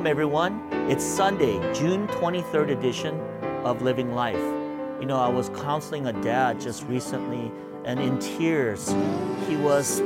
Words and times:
Welcome, 0.00 0.12
everyone. 0.12 0.68
It's 0.90 1.04
Sunday, 1.04 1.58
June 1.74 2.08
23rd 2.08 2.70
edition 2.70 3.20
of 3.66 3.82
Living 3.82 4.14
Life. 4.14 4.40
You 4.98 5.04
know, 5.04 5.18
I 5.18 5.28
was 5.28 5.50
counseling 5.50 6.06
a 6.06 6.12
dad 6.22 6.58
just 6.58 6.84
recently, 6.84 7.52
and 7.84 8.00
in 8.00 8.18
tears, 8.18 8.88
he 9.46 9.56
was 9.56 10.00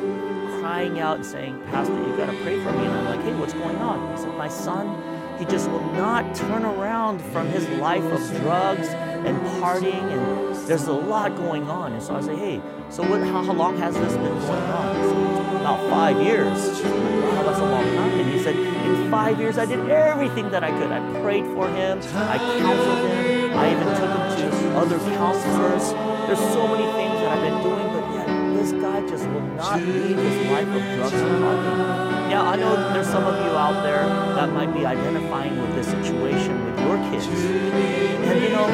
crying 0.59 0.99
out 0.99 1.19
and 1.19 1.25
saying, 1.25 1.63
Pastor, 1.67 1.95
you 1.95 2.17
got 2.17 2.29
to 2.29 2.37
pray 2.43 2.61
for 2.61 2.73
me. 2.73 2.87
And 2.87 2.93
I'm 2.93 3.05
like, 3.05 3.21
hey, 3.21 3.37
what's 3.37 3.53
going 3.53 3.77
on? 3.77 4.11
He 4.11 4.21
said, 4.21 4.37
my 4.37 4.49
son, 4.49 5.39
he 5.39 5.45
just 5.45 5.71
will 5.71 5.93
not 5.93 6.35
turn 6.35 6.65
around 6.65 7.21
from 7.31 7.47
his 7.47 7.69
life 7.79 8.03
of 8.03 8.41
drugs 8.41 8.89
and 8.89 9.41
partying, 9.63 10.11
and 10.11 10.69
there's 10.69 10.89
a 10.89 10.93
lot 10.93 11.37
going 11.37 11.71
on. 11.71 11.93
And 11.93 12.03
so 12.03 12.17
I 12.17 12.21
say, 12.21 12.35
hey, 12.35 12.61
so 12.91 13.09
what, 13.09 13.21
how, 13.21 13.45
how 13.45 13.53
long 13.53 13.77
has 13.77 13.95
this 13.95 14.15
been 14.15 14.25
going 14.25 14.43
on? 14.43 15.05
Said, 15.05 15.61
about 15.61 15.89
five 15.89 16.21
years. 16.21 17.14
A 17.55 17.63
long 17.65 17.85
time. 17.97 18.11
And 18.19 18.31
he 18.31 18.39
said, 18.43 18.57
in 18.57 19.11
five 19.11 19.39
years, 19.39 19.59
I 19.59 19.65
did 19.65 19.89
everything 19.89 20.51
that 20.51 20.65
I 20.65 20.71
could. 20.71 20.91
I 20.91 21.01
prayed 21.23 21.47
for 21.55 21.69
him, 21.69 21.99
I 22.15 22.37
counseled 22.59 23.11
him, 23.11 23.57
I 23.57 23.71
even 23.73 23.87
took 23.95 24.11
him 24.11 24.51
to 24.51 24.77
other 24.77 24.99
counselors. 24.99 25.93
There's 26.27 26.45
so 26.53 26.67
many 26.67 26.85
things 26.99 27.15
that 27.21 27.29
I've 27.31 27.43
been 27.47 27.63
doing, 27.63 27.87
but 27.95 28.05
yet 28.13 28.27
this 28.57 28.73
guy 28.73 29.07
just 29.09 29.27
will 29.29 29.41
not 29.55 29.81
leave 29.81 30.19
his 30.19 30.51
life 30.51 30.67
of 30.67 30.83
drugs 30.97 31.15
and 31.15 31.45
partying. 31.45 32.31
Yeah, 32.31 32.43
I 32.43 32.57
know 32.57 32.93
there's 32.93 33.07
some 33.07 33.25
of 33.25 33.37
you 33.45 33.53
out 33.57 33.83
there 33.85 34.05
that 34.35 34.51
might 34.53 34.75
be 34.75 34.85
identifying 34.85 35.57
with 35.61 35.75
this 35.77 35.87
situation 35.87 36.65
with 36.67 36.81
your 36.81 36.97
kids. 37.11 37.27
And 37.27 38.43
you 38.43 38.51
know, 38.51 38.67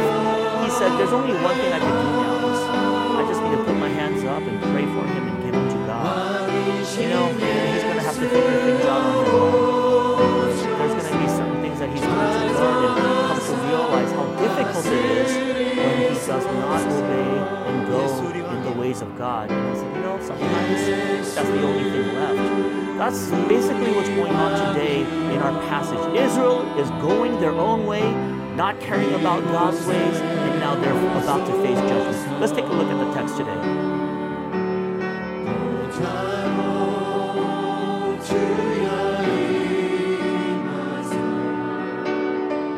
he 0.65 0.71
said, 0.71 0.97
there's 0.97 1.13
only 1.13 1.35
one 1.35 1.55
thing 1.57 1.73
I 1.73 1.79
can 1.79 1.91
do 1.91 2.23
now. 2.23 2.40
Difficult 14.83 15.77
when 15.77 15.99
he 15.99 16.15
does 16.15 16.45
not 16.45 16.83
obey 16.87 17.71
and 17.71 17.87
go 17.89 18.31
in 18.33 18.63
the 18.63 18.73
ways 18.73 19.03
of 19.03 19.17
God. 19.17 19.51
And 19.51 19.69
I 19.69 19.75
said, 19.75 19.97
you 19.97 20.03
know, 20.03 20.19
sometimes 20.21 21.35
that's 21.35 21.49
the 21.49 21.63
only 21.63 21.91
thing 21.91 22.15
left. 22.15 22.99
That's 22.99 23.31
basically 23.49 23.93
what's 23.93 24.09
going 24.11 24.35
on 24.35 24.75
today 24.75 25.01
in 25.01 25.41
our 25.41 25.59
passage. 25.69 25.99
Israel 26.19 26.63
is 26.79 26.91
going 27.03 27.41
their 27.41 27.53
own 27.53 27.87
way, 27.87 28.13
not 28.55 28.79
caring 28.81 29.13
about 29.15 29.43
God's 29.45 29.85
ways, 29.87 30.17
and 30.19 30.61
now 30.61 30.75
they're 30.75 30.93
about 31.23 31.47
to 31.47 31.53
face 31.63 31.79
judgment. 31.79 32.41
Let's 32.41 32.53
take 32.53 32.67
a 32.67 32.73
look 32.73 32.89
at 32.89 32.99
the 32.99 33.15
text 33.15 33.37
today. 33.37 33.90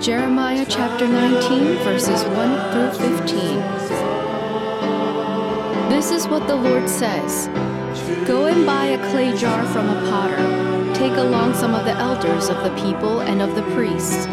Jeremiah 0.03 0.67
chapter 0.69 1.07
19, 1.07 1.77
verses 1.85 2.25
1 2.25 2.73
through 2.73 2.91
15. 3.09 3.39
This 5.91 6.11
is 6.11 6.27
what 6.27 6.49
the 6.49 6.57
Lord 6.57 6.89
says 6.89 7.47
Go 8.27 8.47
and 8.47 8.67
buy 8.67 8.87
a 8.87 9.11
clay 9.13 9.33
jar 9.37 9.65
from 9.67 9.89
a 9.89 10.11
potter. 10.11 10.93
Take 10.93 11.17
along 11.17 11.55
some 11.55 11.73
of 11.73 11.85
the 11.85 11.93
elders 11.93 12.49
of 12.49 12.65
the 12.65 12.75
people 12.83 13.21
and 13.21 13.41
of 13.41 13.55
the 13.55 13.63
priests, 13.77 14.27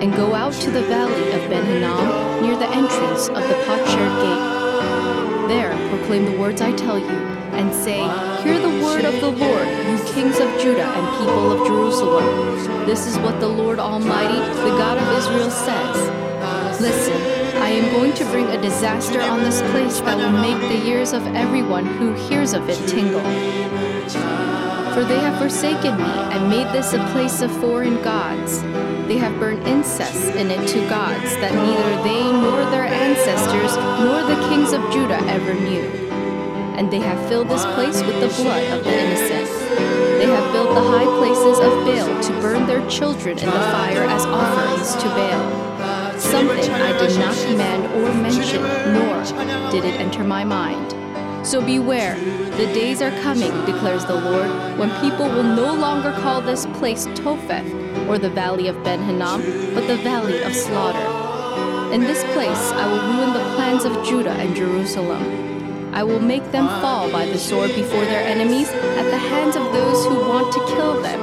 and 0.00 0.14
go 0.14 0.34
out 0.34 0.54
to 0.54 0.70
the 0.70 0.84
valley 0.84 1.32
of 1.32 1.50
Ben 1.50 1.66
Hinnom 1.66 2.40
near 2.42 2.56
the 2.56 2.70
entrance 2.70 3.28
of 3.28 3.46
the 3.46 3.64
potsherd 3.66 4.14
gate. 4.24 5.48
There 5.48 5.76
proclaim 5.90 6.24
the 6.24 6.38
words 6.38 6.62
I 6.62 6.72
tell 6.72 6.98
you, 6.98 7.41
and 7.52 7.72
say, 7.74 8.00
Hear 8.42 8.58
the 8.58 8.82
word 8.84 9.04
of 9.04 9.20
the 9.20 9.30
Lord, 9.30 9.68
you 9.68 9.92
kings 10.14 10.38
of 10.38 10.48
Judah 10.60 10.84
and 10.84 11.18
people 11.18 11.52
of 11.52 11.66
Jerusalem. 11.66 12.86
This 12.86 13.06
is 13.06 13.18
what 13.18 13.40
the 13.40 13.48
Lord 13.48 13.78
Almighty, 13.78 14.38
the 14.38 14.76
God 14.76 14.98
of 14.98 15.18
Israel, 15.18 15.50
says. 15.50 16.80
Listen, 16.80 17.16
I 17.62 17.68
am 17.68 17.92
going 17.92 18.12
to 18.14 18.24
bring 18.26 18.46
a 18.46 18.60
disaster 18.60 19.20
on 19.20 19.40
this 19.40 19.62
place 19.70 20.00
that 20.00 20.16
will 20.16 20.40
make 20.40 20.60
the 20.68 20.86
ears 20.88 21.12
of 21.12 21.26
everyone 21.28 21.86
who 21.86 22.12
hears 22.28 22.54
of 22.54 22.68
it 22.68 22.88
tingle. 22.88 23.20
For 24.94 25.04
they 25.04 25.18
have 25.20 25.38
forsaken 25.38 25.96
me 25.96 26.12
and 26.34 26.50
made 26.50 26.66
this 26.72 26.92
a 26.92 26.98
place 27.12 27.40
of 27.40 27.50
foreign 27.60 28.02
gods. 28.02 28.60
They 29.08 29.16
have 29.16 29.38
burned 29.38 29.66
incense 29.66 30.26
in 30.36 30.50
it 30.50 30.68
to 30.68 30.88
gods 30.88 31.36
that 31.36 31.54
neither 31.54 32.02
they 32.02 32.22
nor 32.22 32.64
their 32.70 32.84
ancestors 32.84 33.76
nor 34.04 34.22
the 34.22 34.48
kings 34.48 34.72
of 34.72 34.82
Judah 34.92 35.20
ever 35.28 35.54
knew. 35.54 36.11
And 36.76 36.90
they 36.90 37.00
have 37.00 37.28
filled 37.28 37.48
this 37.48 37.64
place 37.74 38.02
with 38.02 38.20
the 38.20 38.42
blood 38.42 38.64
of 38.72 38.84
the 38.84 38.92
innocent. 38.92 39.48
They 40.18 40.26
have 40.26 40.52
built 40.52 40.74
the 40.74 40.80
high 40.80 41.04
places 41.18 41.58
of 41.58 41.72
Baal 41.84 42.22
to 42.22 42.32
burn 42.40 42.66
their 42.66 42.86
children 42.88 43.38
in 43.38 43.46
the 43.46 43.52
fire 43.52 44.04
as 44.04 44.24
offerings 44.26 44.94
to 44.96 45.08
Baal. 45.08 46.18
Something 46.18 46.70
I 46.70 46.96
did 46.98 47.18
not 47.18 47.36
command 47.36 47.86
or 47.96 48.14
mention, 48.14 48.62
nor 48.94 49.70
did 49.70 49.84
it 49.84 50.00
enter 50.00 50.24
my 50.24 50.44
mind. 50.44 50.92
So 51.46 51.60
beware, 51.60 52.14
the 52.56 52.66
days 52.72 53.02
are 53.02 53.10
coming, 53.22 53.50
declares 53.64 54.04
the 54.04 54.14
Lord, 54.14 54.48
when 54.78 54.90
people 55.00 55.26
will 55.26 55.42
no 55.42 55.74
longer 55.74 56.12
call 56.12 56.40
this 56.40 56.66
place 56.66 57.06
Topheth, 57.16 58.08
or 58.08 58.18
the 58.18 58.30
valley 58.30 58.68
of 58.68 58.82
Ben 58.84 59.02
Hinnom, 59.02 59.42
but 59.74 59.86
the 59.88 59.96
valley 59.96 60.40
of 60.42 60.54
slaughter. 60.54 61.92
In 61.92 62.00
this 62.00 62.22
place 62.32 62.72
I 62.72 62.86
will 62.86 63.02
ruin 63.12 63.32
the 63.32 63.54
plans 63.56 63.84
of 63.84 64.04
Judah 64.06 64.30
and 64.30 64.54
Jerusalem. 64.54 65.51
I 65.92 66.02
will 66.02 66.20
make 66.20 66.50
them 66.52 66.66
fall 66.80 67.10
by 67.12 67.26
the 67.26 67.38
sword 67.38 67.74
before 67.74 68.04
their 68.06 68.26
enemies 68.26 68.68
at 68.70 69.10
the 69.10 69.18
hands 69.18 69.56
of 69.56 69.72
those 69.74 70.06
who 70.06 70.20
want 70.26 70.50
to 70.54 70.66
kill 70.74 71.02
them, 71.02 71.20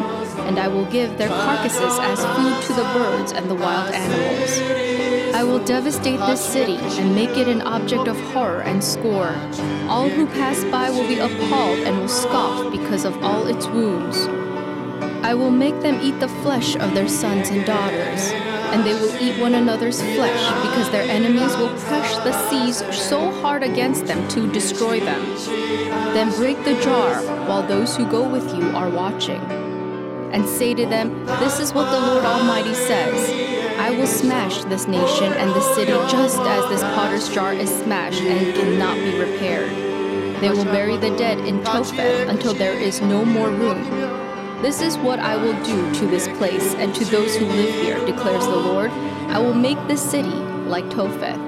and 0.47 0.59
I 0.59 0.67
will 0.67 0.85
give 0.85 1.17
their 1.17 1.27
carcasses 1.27 1.97
as 1.99 2.19
food 2.35 2.61
to 2.67 2.73
the 2.73 2.87
birds 2.93 3.31
and 3.31 3.49
the 3.49 3.55
wild 3.55 3.91
animals. 3.91 5.33
I 5.33 5.43
will 5.43 5.63
devastate 5.65 6.19
this 6.19 6.43
city 6.43 6.77
and 6.77 7.15
make 7.15 7.35
it 7.35 7.47
an 7.47 7.61
object 7.61 8.07
of 8.07 8.19
horror 8.31 8.61
and 8.61 8.83
scorn. 8.83 9.35
All 9.87 10.07
who 10.07 10.27
pass 10.27 10.63
by 10.65 10.91
will 10.91 11.07
be 11.07 11.17
appalled 11.17 11.79
and 11.79 11.97
will 11.97 12.07
scoff 12.07 12.71
because 12.71 13.05
of 13.05 13.23
all 13.23 13.47
its 13.47 13.65
wounds. 13.67 14.27
I 15.23 15.33
will 15.33 15.51
make 15.51 15.79
them 15.81 15.99
eat 16.01 16.19
the 16.19 16.27
flesh 16.27 16.75
of 16.75 16.93
their 16.93 17.07
sons 17.07 17.49
and 17.49 17.65
daughters, 17.65 18.31
and 18.71 18.85
they 18.85 18.93
will 18.93 19.15
eat 19.21 19.39
one 19.41 19.55
another's 19.55 20.01
flesh 20.01 20.69
because 20.69 20.89
their 20.91 21.09
enemies 21.09 21.55
will 21.57 21.69
crush 21.69 22.15
the 22.17 22.49
seas 22.49 22.77
so 22.95 23.31
hard 23.41 23.63
against 23.63 24.05
them 24.05 24.27
to 24.29 24.51
destroy 24.51 24.99
them. 24.99 25.23
Then 26.13 26.29
break 26.35 26.63
the 26.63 26.79
jar 26.81 27.21
while 27.47 27.63
those 27.63 27.95
who 27.95 28.09
go 28.09 28.27
with 28.27 28.55
you 28.55 28.69
are 28.69 28.89
watching. 28.89 29.41
And 30.31 30.47
say 30.47 30.73
to 30.75 30.85
them, 30.85 31.25
This 31.39 31.59
is 31.59 31.73
what 31.73 31.89
the 31.91 31.99
Lord 31.99 32.23
Almighty 32.23 32.73
says 32.73 33.49
I 33.79 33.91
will 33.91 34.07
smash 34.07 34.65
this 34.65 34.87
nation 34.87 35.31
and 35.33 35.49
this 35.55 35.65
city 35.73 35.93
just 36.11 36.37
as 36.39 36.69
this 36.69 36.81
potter's 36.81 37.29
jar 37.29 37.53
is 37.53 37.69
smashed 37.69 38.21
and 38.21 38.53
cannot 38.53 38.95
be 38.95 39.17
repaired. 39.17 39.71
They 40.41 40.49
will 40.49 40.65
bury 40.65 40.97
the 40.97 41.15
dead 41.17 41.39
in 41.39 41.63
Topheth 41.63 42.29
until 42.29 42.53
there 42.53 42.73
is 42.73 43.01
no 43.01 43.23
more 43.23 43.49
room. 43.49 44.08
This 44.61 44.81
is 44.81 44.97
what 44.97 45.19
I 45.19 45.37
will 45.37 45.55
do 45.63 45.95
to 45.95 46.07
this 46.07 46.27
place 46.37 46.75
and 46.75 46.93
to 46.93 47.05
those 47.05 47.33
who 47.33 47.45
live 47.45 47.73
here, 47.75 48.05
declares 48.05 48.43
the 48.43 48.57
Lord. 48.57 48.91
I 49.29 49.39
will 49.39 49.53
make 49.53 49.77
this 49.87 50.01
city 50.01 50.27
like 50.27 50.89
Topheth. 50.89 51.39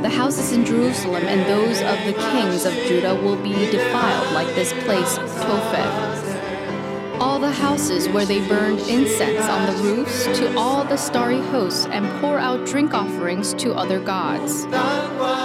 The 0.00 0.08
houses 0.08 0.52
in 0.52 0.64
Jerusalem 0.64 1.24
and 1.24 1.40
those 1.50 1.80
of 1.80 1.98
the 2.06 2.12
kings 2.30 2.66
of 2.66 2.72
Judah 2.86 3.16
will 3.16 3.36
be 3.36 3.68
defiled 3.68 4.32
like 4.32 4.46
this 4.54 4.72
place, 4.84 5.16
Topheth. 5.16 7.20
All 7.20 7.40
the 7.40 7.50
houses 7.50 8.08
where 8.08 8.26
they 8.26 8.46
burned 8.46 8.78
incense 8.80 9.46
on 9.46 9.66
the 9.66 9.82
roofs 9.82 10.26
to 10.38 10.56
all 10.56 10.84
the 10.84 10.96
starry 10.96 11.40
hosts 11.40 11.86
and 11.86 12.06
pour 12.20 12.38
out 12.38 12.64
drink 12.64 12.94
offerings 12.94 13.54
to 13.54 13.74
other 13.74 13.98
gods. 13.98 14.66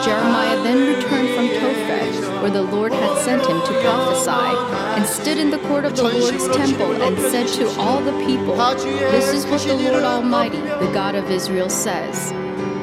Jeremiah 0.03 0.61
then 0.63 0.95
returned 0.95 1.29
from 1.35 1.47
Topheth, 1.47 2.41
where 2.41 2.51
the 2.51 2.61
Lord 2.63 2.91
had 2.93 3.17
sent 3.23 3.41
him 3.41 3.59
to 3.61 3.81
prophesy, 3.81 4.75
and 4.97 5.05
stood 5.05 5.37
in 5.37 5.49
the 5.49 5.59
court 5.67 5.85
of 5.85 5.95
the 5.95 6.03
Lord's 6.03 6.47
temple 6.55 7.01
and 7.01 7.17
said 7.19 7.47
to 7.59 7.69
all 7.79 8.01
the 8.01 8.11
people, 8.25 8.55
This 8.55 9.33
is 9.33 9.45
what 9.45 9.61
the 9.61 9.75
Lord 9.75 10.03
Almighty, 10.03 10.59
the 10.59 10.91
God 10.93 11.15
of 11.15 11.29
Israel, 11.29 11.69
says. 11.69 12.31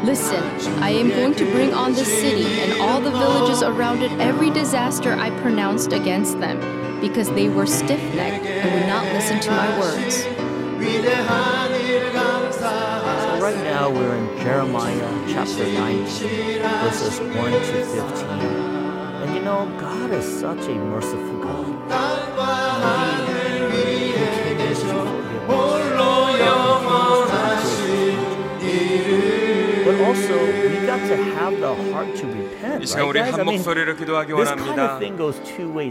Listen, 0.04 0.42
I 0.82 0.90
am 0.90 1.08
going 1.08 1.34
to 1.34 1.50
bring 1.50 1.74
on 1.74 1.92
this 1.92 2.06
city 2.06 2.60
and 2.60 2.80
all 2.80 3.00
the 3.00 3.10
villages 3.10 3.62
around 3.62 4.02
it 4.02 4.12
every 4.20 4.50
disaster 4.50 5.14
I 5.14 5.30
pronounced 5.40 5.92
against 5.92 6.38
them, 6.38 6.60
because 7.00 7.28
they 7.30 7.48
were 7.48 7.66
stiff 7.66 8.02
necked 8.14 8.46
and 8.46 8.72
would 8.74 8.86
not 8.86 9.04
listen 9.12 9.40
to 9.40 9.50
my 9.50 9.78
words. 9.80 10.24
Right 13.46 13.62
now 13.62 13.88
we're 13.88 14.16
in 14.16 14.38
Jeremiah 14.38 15.24
chapter 15.28 15.64
19, 15.72 16.62
verses 16.62 17.20
1 17.20 17.30
to 17.30 17.60
15. 17.60 18.28
And 19.22 19.34
you 19.36 19.40
know, 19.40 19.72
God 19.78 20.10
is 20.10 20.24
such 20.40 20.66
a 20.66 20.74
merciful 20.74 21.40
God. 21.40 21.75
이 32.80 32.86
시간 32.86 33.06
우리 33.08 33.18
한 33.20 33.44
목소리로 33.44 33.96
기도하기 33.96 34.32
원합니다. 34.32 34.98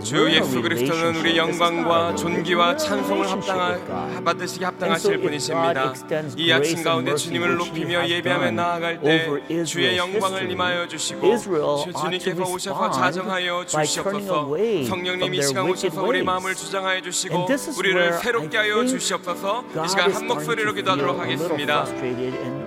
주 0.03 0.31
예수 0.31 0.61
그리스도는. 0.61 1.15
우리 1.17 1.33
This 1.35 1.49
is 1.49 1.61
not 1.61 1.61
영광과 1.67 2.15
존귀와 2.15 2.77
찬송을 2.77 3.29
합당하. 3.29 4.21
받으시기 4.23 4.63
합당하실 4.63 5.17
분이십니다. 5.21 5.93
이 6.37 6.51
아침 6.51 6.83
가운데 6.83 7.15
주님을 7.15 7.55
높이며 7.55 8.07
예배하며 8.07 8.51
나아갈 8.51 9.01
때 9.01 9.63
주의 9.65 9.97
영광을 9.97 10.49
임하여 10.49 10.87
주시고 10.87 11.37
주- 11.37 11.91
주님께서 11.93 12.43
오셔서 12.43 12.91
자정하여 12.91 13.65
주시옵소서 13.65 14.47
성령님 14.87 15.33
이 15.33 15.41
시간 15.41 15.69
오셔서 15.69 16.03
우리. 16.03 16.23
마음을 16.23 16.55
주장하여 16.55 17.01
주시고 17.01 17.35
And 17.35 17.47
this 17.47 17.69
is 17.69 17.79
우리를 17.79 18.13
새롭게 18.13 18.57
하여 18.57 18.85
주시옵소서 18.85 19.63
이 19.85 19.87
시간 19.89 20.11
한 20.11 20.27
목소리로 20.27 20.73
기도하도록 20.73 21.19
하겠습니다 21.19 21.85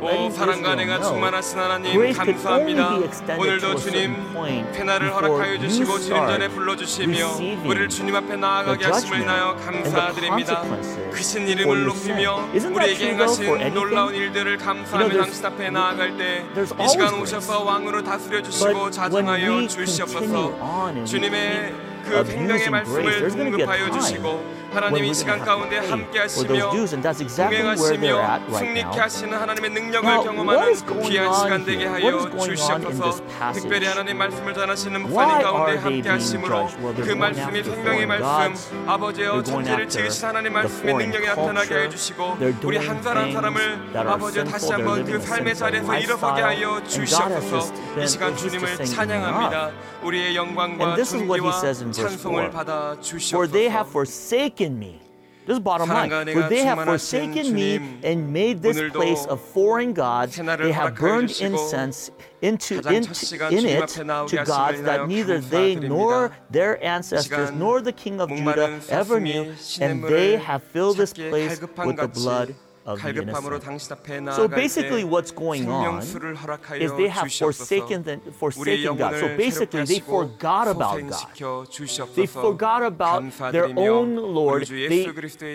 오 0.00 0.30
사랑과 0.30 0.72
은혜가 0.74 0.96
know 0.98 1.08
충만 1.12 1.34
하신 1.38 1.58
하나님 1.60 1.92
grace 1.92 2.18
could 2.18 2.34
only 2.48 2.74
감사합니다 2.74 2.98
be 2.98 3.04
extended 3.06 3.60
to 3.60 3.68
오늘도 3.70 3.74
주님 3.78 4.72
페나를 4.72 5.14
허락하여 5.14 5.50
you 5.54 5.60
주시고 5.60 5.98
주님 6.00 6.16
전에 6.26 6.34
start 6.34 6.54
불러주시며 6.54 7.14
receiving 7.14 7.68
우리를 7.68 7.88
주님 7.88 8.16
앞에 8.16 8.36
나아가게 8.36 8.84
하심을 8.84 9.20
인하여 9.20 9.54
judgment 9.56 9.78
and 9.78 9.94
the 9.94 9.94
감사드립니다 9.94 10.62
for 11.62 11.78
이름을. 11.78 11.84
높이며 11.86 12.48
Isn't 12.52 12.74
that 12.74 12.74
우리에게 12.74 13.10
행하신? 13.12 13.74
놀라운 13.74 14.14
일들을 14.16 14.56
감사하며 14.58 15.16
당신 15.16 15.46
앞에 15.46 15.70
나아갈 15.70 16.16
때 16.16 16.44
이 16.58 16.88
시간 16.88 17.14
오셔서 17.14 17.62
왕으로 17.62 18.02
다스려 18.02 18.38
But 18.42 18.50
주시고 18.50 18.74
when 18.74 18.90
자정하여 18.92 19.38
we 19.38 19.68
continue 19.68 19.86
주시옵소서 19.86 21.04
주님의 21.04 21.74
그 22.04 22.24
생명의 22.24 22.70
말씀을 22.70 23.02
grace, 23.02 23.20
there's 23.20 23.36
going 23.36 23.50
to 23.50 23.56
be 23.56 23.62
a 23.62 23.66
공급하여 23.66 23.86
time 23.86 24.00
주시고 24.00 24.57
하나님 24.72 25.04
이 25.04 25.14
시간 25.14 25.38
가운데 25.40 25.78
함께 25.78 26.18
하시며 26.20 26.70
dues, 26.72 26.94
and 26.94 27.02
that's 27.02 27.20
exactly 27.20 27.62
where 27.62 27.96
they're 27.96 27.96
동행하시며 27.96 28.58
승리케. 28.58 29.00
하시는 29.00 29.38
하나님의 29.38 29.70
능력을 29.70 30.08
경험하는 30.08 30.74
귀한 31.08 31.34
시간 31.34 31.64
되게? 31.64 31.86
하여 31.86 32.30
주시옵소서? 32.38 33.22
특별히 33.54 33.86
하나님 33.86 34.18
말씀을 34.18 34.54
전하시는 34.54 35.02
목사님 35.02 35.42
가운데 35.42 35.76
함께 35.78 36.08
하심으로 36.08 36.68
그 36.96 37.12
말씀이 37.12 37.62
생명의 37.64 38.06
말씀. 38.06 38.84
아버지여 38.86 39.42
천지를 39.42 39.88
지으신 39.88 40.28
하나님 40.28 40.52
말씀의 40.52 40.94
능력이 40.94 41.26
나타나게 41.26 41.66
culture. 41.66 41.78
하여 41.80 41.88
주시고 41.90 42.36
They're 42.38 42.64
우리 42.66 42.76
한 42.78 43.02
사람 43.02 43.24
things 43.30 43.34
사람을 43.40 43.96
아버지여 44.08 44.44
다시 44.44 44.72
한번 44.72 45.04
그 45.04 45.20
삶의 45.20 45.54
자리에서 45.54 45.98
일어서게. 45.98 46.42
하여 46.42 46.82
주시옵소서 46.86 47.72
이 48.02 48.06
시간 48.06 48.36
주님을 48.36 48.84
찬양합니다 48.84 49.70
우리의 50.02 50.36
영광과 50.36 50.84
And 50.84 50.96
this 50.96 51.14
is 51.14 51.22
what 51.24 51.40
he 51.40 51.50
존귀와 51.50 51.58
says 51.58 51.82
in 51.82 51.92
verse 51.92 52.16
찬송을 52.16 52.42
4. 52.44 52.50
받아 52.50 52.96
For 53.32 53.48
they 53.50 53.68
have 53.68 53.90
주시옵소서 53.92 54.06
forsaken 54.58 54.78
me. 54.78 55.00
This 55.46 55.54
is 55.54 55.60
bottom 55.60 55.88
line. 55.88 56.10
For 56.10 56.48
they 56.48 56.62
have 56.64 56.84
forsaken 56.84 57.54
me 57.54 57.76
and 58.02 58.32
made 58.32 58.60
this 58.60 58.92
place 58.92 59.24
of 59.26 59.40
foreign 59.40 59.94
gods. 59.94 60.36
They 60.36 60.72
have 60.72 60.94
burned 60.94 61.30
incense 61.40 62.10
into, 62.42 62.78
into 62.80 63.48
in 63.48 63.64
it 63.64 63.88
to 63.88 64.44
gods 64.44 64.82
that 64.82 65.08
neither 65.08 65.40
they 65.40 65.74
nor 65.76 66.36
their 66.50 66.82
ancestors 66.84 67.50
nor 67.52 67.80
the 67.80 67.92
king 67.92 68.20
of 68.20 68.28
Judah 68.28 68.80
ever 68.90 69.20
knew, 69.20 69.54
and 69.80 70.04
they 70.04 70.36
have 70.36 70.62
filled 70.62 70.98
this 70.98 71.14
place 71.14 71.60
with 71.60 71.96
the 71.96 72.08
blood 72.08 72.54
of 72.88 73.02
the 73.02 73.08
innocent. 73.22 74.32
So 74.38 74.48
basically, 74.48 75.04
what's 75.04 75.30
going 75.30 75.68
on 75.68 76.00
is 76.00 76.90
they 77.02 77.08
have 77.08 77.30
forsaken, 77.32 78.02
the, 78.02 78.20
forsaken 78.32 78.96
God. 78.96 79.14
So 79.20 79.36
basically, 79.36 79.84
they 79.84 80.00
forgot 80.00 80.66
about 80.68 80.98
God. 81.08 81.68
They 82.14 82.26
forgot 82.26 82.82
about 82.82 83.22
their 83.52 83.68
own 83.76 84.16
Lord. 84.16 84.66
They 84.66 85.04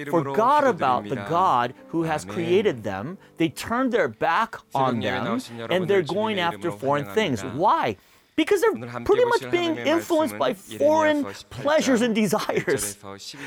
forgot 0.10 0.64
about 0.76 1.10
the 1.10 1.16
God 1.16 1.74
who 1.88 2.04
has 2.04 2.24
created 2.26 2.84
them. 2.84 3.18
They 3.38 3.50
turned 3.50 3.92
their 3.92 4.08
back 4.08 4.56
on 4.76 5.00
them, 5.00 5.40
and 5.70 5.88
they're 5.88 6.02
going 6.20 6.40
after 6.40 6.70
foreign 6.72 7.06
things. 7.18 7.42
Why? 7.44 7.98
because 8.36 8.62
they're 8.62 9.02
pretty 9.02 9.26
much 9.26 9.52
being 9.52 9.78
influenced 9.78 10.38
by 10.38 10.54
foreign 10.54 11.26
pleasures 11.50 12.02
and 12.02 12.16
desires. 12.16 12.98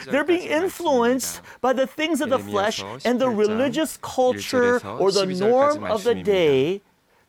They're 0.07 0.25
being 0.25 0.49
influenced 0.49 1.41
by 1.61 1.73
the 1.73 1.87
things 1.87 2.21
of 2.21 2.31
the 2.31 2.39
flesh 2.39 2.83
and 3.05 3.21
the 3.21 3.29
religious 3.29 3.99
culture 4.01 4.81
or 4.87 5.11
the 5.11 5.27
norm 5.27 5.85
of 5.85 6.05
the 6.05 6.15
day 6.15 6.83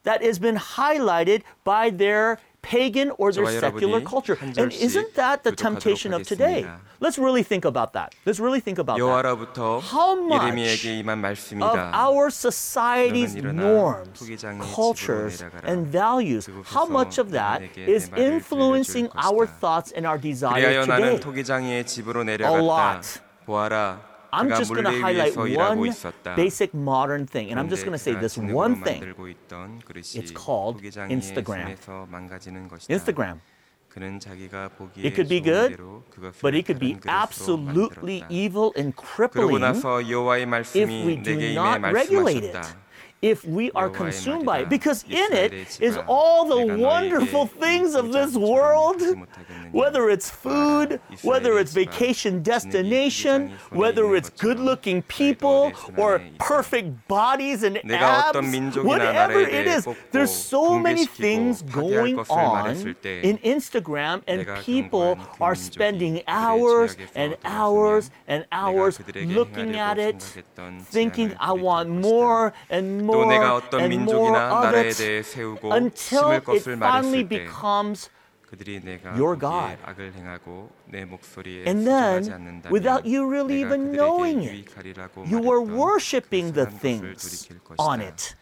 that 0.03 0.23
has 0.23 0.39
been 0.39 0.55
highlighted 0.55 1.41
by 1.63 1.89
their 1.89 2.39
pagan 2.62 3.10
or 3.18 3.32
their 3.32 3.42
저와 3.44 3.58
secular 3.58 3.98
여러분이 4.00 4.08
culture. 4.08 4.36
한 4.38 4.54
And 4.54 4.70
절씩 4.70 4.82
isn't 4.86 5.14
that 5.18 5.42
the 5.42 5.50
교독하도록 5.50 5.56
temptation 5.58 6.14
of 6.14 6.22
today? 6.22 6.62
하겠습니다. 6.62 6.80
Let's 7.02 7.18
really 7.18 7.42
think 7.42 7.66
about 7.66 7.90
that. 7.98 8.14
Let's 8.24 8.38
really 8.38 8.62
think 8.62 8.78
about 8.78 8.94
that. 8.94 9.02
여호와로부터 9.02 9.82
How 9.82 10.14
much 10.14 10.46
예레미야에게 10.46 10.98
임한 11.02 11.18
Of 11.18 11.22
말씀이다. 11.26 11.90
our 11.90 12.30
society's 12.30 13.34
너는 13.34 13.58
일어나 13.58 13.62
norms, 13.66 14.12
토기장의 14.22 14.62
집으로 14.62 14.74
cultures, 14.74 15.42
내려가라. 15.42 15.66
and 15.66 15.90
values, 15.90 16.46
그곳에서 16.46 16.70
how 16.70 16.86
much 16.86 17.18
of 17.18 17.32
that 17.34 17.66
내게 17.66 17.90
is 17.90 18.06
내 18.10 18.22
말을 18.22 18.22
influencing 18.38 19.10
들려줄 19.10 19.26
our 19.26 19.46
것이다. 19.50 19.58
thoughts 19.58 19.90
and 19.98 20.06
our 20.06 20.20
desires 20.20 20.62
그리하여 20.62 20.86
나는 20.86 21.18
today? 21.18 21.20
토기장의 21.20 21.86
집으로 21.86 22.20
A 22.22 22.26
내려갔다. 22.26 22.62
lot. 22.62 23.20
보아라, 23.46 23.98
I'm 24.33 24.49
just 24.49 24.71
going 24.71 24.83
to 24.85 24.91
highlight 25.01 25.35
one 25.57 25.77
basic 26.35 26.73
modern 26.73 27.25
thing, 27.27 27.49
and 27.51 27.59
I'm 27.59 27.69
just 27.69 27.83
going 27.83 27.93
to 27.93 28.03
say 28.03 28.13
this 28.13 28.37
one 28.37 28.81
thing. 28.83 29.01
It's 30.15 30.31
called 30.31 30.81
Instagram. 30.81 31.77
Instagram. 32.89 33.39
It 34.97 35.15
could 35.15 35.27
be 35.29 35.39
good, 35.39 35.79
but 36.41 36.53
it 36.53 36.65
could 36.67 36.77
be 36.79 36.97
absolutely 37.07 38.23
evil 38.29 38.73
and 38.75 38.95
crippling 38.95 39.63
if 40.75 40.89
we 40.89 41.15
do 41.15 41.53
not 41.55 41.81
regulate 41.93 42.43
it 42.43 42.55
if 43.21 43.43
we 43.45 43.71
are 43.71 43.89
consumed 43.89 44.45
by 44.45 44.59
it. 44.59 44.69
Because 44.69 45.03
in 45.09 45.33
it 45.33 45.79
is 45.81 45.97
all 46.07 46.45
the 46.47 46.77
wonderful 46.77 47.47
things 47.47 47.95
of 47.95 48.11
this 48.11 48.35
world, 48.35 49.01
whether 49.71 50.09
it's 50.09 50.29
food, 50.29 50.99
whether 51.23 51.57
it's 51.57 51.73
vacation 51.73 52.43
destination, 52.43 53.51
whether 53.71 54.15
it's 54.15 54.29
good 54.29 54.59
looking 54.59 55.01
people 55.03 55.71
or 55.97 56.21
perfect 56.39 57.07
bodies 57.07 57.63
and 57.63 57.77
abs, 57.91 58.77
whatever 58.77 59.39
it 59.39 59.67
is, 59.67 59.87
there's 60.11 60.31
so 60.33 60.77
many 60.77 61.05
things 61.05 61.61
going 61.63 62.19
on 62.19 62.75
in 63.03 63.37
Instagram, 63.39 64.21
and 64.27 64.47
people 64.63 65.17
are 65.41 65.55
spending 65.55 66.21
hours 66.27 66.95
and 67.15 67.35
hours 67.43 68.11
and 68.27 68.45
hours 68.51 68.99
looking 69.15 69.75
at 69.75 69.97
it, 69.97 70.21
thinking, 70.81 71.35
I 71.39 71.53
want 71.53 71.89
more 71.89 72.53
and 72.69 73.01
more. 73.05 73.06
More 73.13 73.27
내가 73.27 73.55
어떤 73.55 73.79
and 73.81 73.95
more 73.95 74.13
민족이나 74.29 74.53
of 74.53 74.65
나라에 74.65 74.85
it 74.87 74.97
대해 74.97 75.23
세우고 75.23 75.73
until 75.73 76.19
심을 76.19 76.33
it 76.35 76.45
것을 76.45 76.73
finally 76.73 77.23
말했을 77.23 77.29
때 77.29 77.37
becomes 77.45 78.09
그들이 78.47 78.79
내가 78.83 79.09
your 79.11 79.35
보기에 79.37 79.49
God. 79.75 79.77
악을 79.83 80.13
행하고 80.13 80.69
내 80.85 81.03
목소리에 81.05 81.65
And 81.67 81.83
순종하지 81.83 82.29
then, 82.29 82.33
않는다면 82.41 82.71
without 82.73 83.03
you 83.03 83.27
really 83.27 83.63
내가 83.63 83.75
even 83.75 83.91
그들에게 83.91 83.97
knowing 83.97 84.39
it, 84.47 84.55
유익하리라고 84.55 85.21
you 85.27 85.39
were 85.43 85.59
말했던 85.65 85.75
worshiping 85.75 86.53
그 86.53 86.55
the 86.55 86.65
선한 86.65 86.79
것을 86.79 86.79
things 86.79 87.47
돌이킬 87.47 87.59
on 87.77 87.99
것이다. 87.99 88.07
it. 88.07 88.35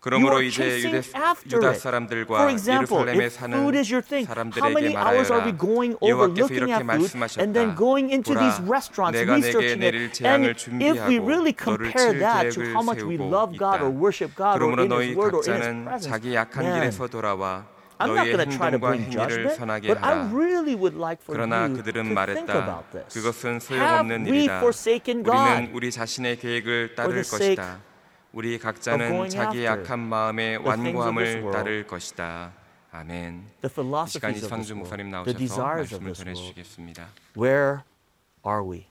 그러므로 0.00 0.40
이제 0.42 0.78
유대, 0.78 0.98
after 0.98 1.58
유다. 1.58 1.74
사람들과 1.74 2.36
For 2.38 2.50
example, 2.52 3.02
예루살렘에 3.02 3.28
사는 3.28 3.58
food 3.58 3.76
is 3.78 3.90
your 3.92 4.00
thing, 4.06 4.30
how 4.30 4.70
many 4.70 4.94
사람들에게 4.94 4.94
hours 4.94 5.32
are 5.32 5.42
we 5.42 5.50
말하여라 5.50 5.58
going 5.58 5.92
over 5.98 6.30
여호와께서 6.30 6.54
이렇게 6.54 6.72
at 6.72 6.86
food 6.86 7.42
and 7.42 7.52
then 7.52 7.74
말씀하셨다 7.74 7.74
going 7.74 8.06
into 8.14 8.30
보라, 8.32 8.40
these 8.46 8.58
restaurants 8.62 9.18
내가 9.18 9.34
내게 9.34 9.42
researching 9.50 9.80
내릴 9.82 10.00
it? 10.06 10.14
재앙을 10.14 10.54
And 10.54 10.54
if 10.54 11.02
we 11.02 11.18
준비하고 11.18 11.26
really 11.26 11.50
너를 11.58 11.90
compare 11.90 12.10
칠 12.14 12.18
that 12.22 12.46
to 12.54 12.62
계획을 12.62 12.70
how 12.78 12.84
much 12.86 13.02
we 13.02 13.16
세우고 13.18 13.26
love 13.26 13.50
God 13.58 13.78
or 13.82 13.90
있다. 13.90 13.98
worship 13.98 14.32
God 14.38 14.54
or 14.54 14.70
그러므로 14.70 14.80
in 14.86 14.92
His 14.94 14.94
너희 14.94 15.06
각자는 15.18 15.66
presence, 15.82 16.06
자기 16.06 16.24
약한 16.38 16.62
길에서 16.62 17.06
돌아와 17.10 17.66
I'm 17.98 18.14
not 18.14 18.22
너희의 18.22 18.30
going 18.38 18.46
to 18.46 18.54
try 18.54 18.70
to 18.70 18.78
bring 18.78 19.02
행위를 19.02 19.18
judgment, 19.18 19.58
선하게 19.58 19.86
but 19.90 19.98
I 19.98 20.14
하라 20.14 20.30
really 20.30 20.78
would 20.78 20.94
like 20.94 21.18
for 21.18 21.34
그러나 21.34 21.66
you 21.66 21.74
그들은 21.74 22.06
to 22.06 22.14
think 22.14 22.14
말했다. 22.14 22.54
about 22.54 22.86
this. 22.94 23.10
그것은 23.18 23.58
Have 23.58 23.66
소용없는 23.66 24.30
we 24.30 24.46
일이다. 24.46 24.62
forsaken 24.62 25.26
God? 25.26 25.34
우리는 25.34 25.74
우리 25.74 25.90
자신의 25.90 26.38
계획을 26.38 26.94
따를 26.94 27.26
것이다. 27.26 27.82
우리 28.32 28.58
각자는 28.58 29.08
going 29.08 29.30
자기 29.30 29.58
after 29.58 29.80
약한 29.80 29.98
마음의 30.00 30.58
완고함을. 30.58 31.50
따를 31.50 31.86
것이다. 31.86 32.52
아멘. 32.92 33.44
시간 34.06 34.34
이상주 34.34 34.74
목사님 34.76 35.10
나오셔서 35.10 35.36
desires 35.38 35.94
of 35.94 36.04
말씀을 36.04 36.12
this 36.12 36.18
전해 36.18 36.30
world. 36.32 36.54
주시겠습니다. 36.54 37.06
Where 37.36 37.80
are 38.46 38.62
we? 38.68 38.86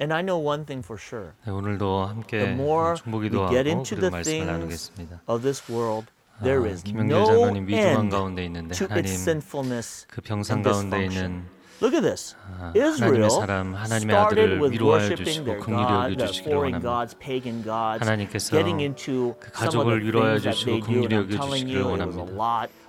And 0.00 0.12
I 0.12 0.22
know 0.22 0.38
one 0.38 0.64
thing 0.66 0.84
for 0.84 1.00
sure. 1.00 1.32
네, 1.44 1.50
오늘도 1.50 2.06
The 2.06 2.08
함께 2.08 2.42
more 2.52 2.90
we 2.90 2.96
중보기도 3.02 3.48
get 3.48 3.68
하고 3.70 3.82
그리고 3.82 4.00
the 4.00 4.10
말씀을 4.10 4.22
things 4.24 4.46
나누겠습니다. 4.52 5.20
of 5.26 5.42
this 5.42 5.72
world, 5.72 6.06
there 6.42 6.62
아, 6.68 6.70
is 6.70 6.82
김영길 6.84 7.16
no 7.16 7.24
장로님 7.26 7.66
위중한 7.66 7.96
end 7.96 8.10
가운데 8.10 8.44
있는데 8.44 8.74
to 8.74 8.86
하나님 8.86 9.04
its 9.06 9.22
sinfulness 9.22 10.06
그 10.08 10.20
병상 10.20 10.58
and 10.58 10.68
가운데 10.68 10.96
dysfunction. 10.98 11.32
있는 11.32 11.55
Look 11.82 11.94
at 11.94 12.02
this. 12.02 12.34
아, 12.58 12.72
Israel 12.74 12.96
하나님의 12.96 13.30
사람 13.30 13.74
하나님의 13.74 14.16
started 14.16 14.40
아들을 14.40 14.60
with 14.62 14.72
위로하여 14.72 14.96
worshiping 14.96 15.24
주시고 15.24 15.44
their 15.44 15.60
긍휼히 15.60 15.86
God, 15.86 16.08
여겨 16.08 16.16
the 16.16 16.26
주시기를 16.32 16.52
foreign 16.56 16.74
원합니다. 16.80 16.88
gods, 16.88 17.12
pagan 17.20 17.62
gods, 17.62 18.00
하나님께서 18.00 18.50
getting 18.50 18.80
into 18.80 19.36
그 19.36 19.52
some 19.52 19.76
of 19.76 19.84
the 19.84 20.00
가족을 20.00 20.04
위로하여 20.06 20.40
things 20.40 20.44
that 20.44 20.56
주시고. 20.56 20.80
긍휼히 20.80 21.04
And 21.04 21.14
I'm 21.14 21.22
여겨 21.28 21.36
telling 21.36 21.64
주시기를 21.68 21.76
you, 21.76 21.92
it 21.92 22.00
was 22.00 22.16
a 22.16 22.22
원합니다. 22.24 22.32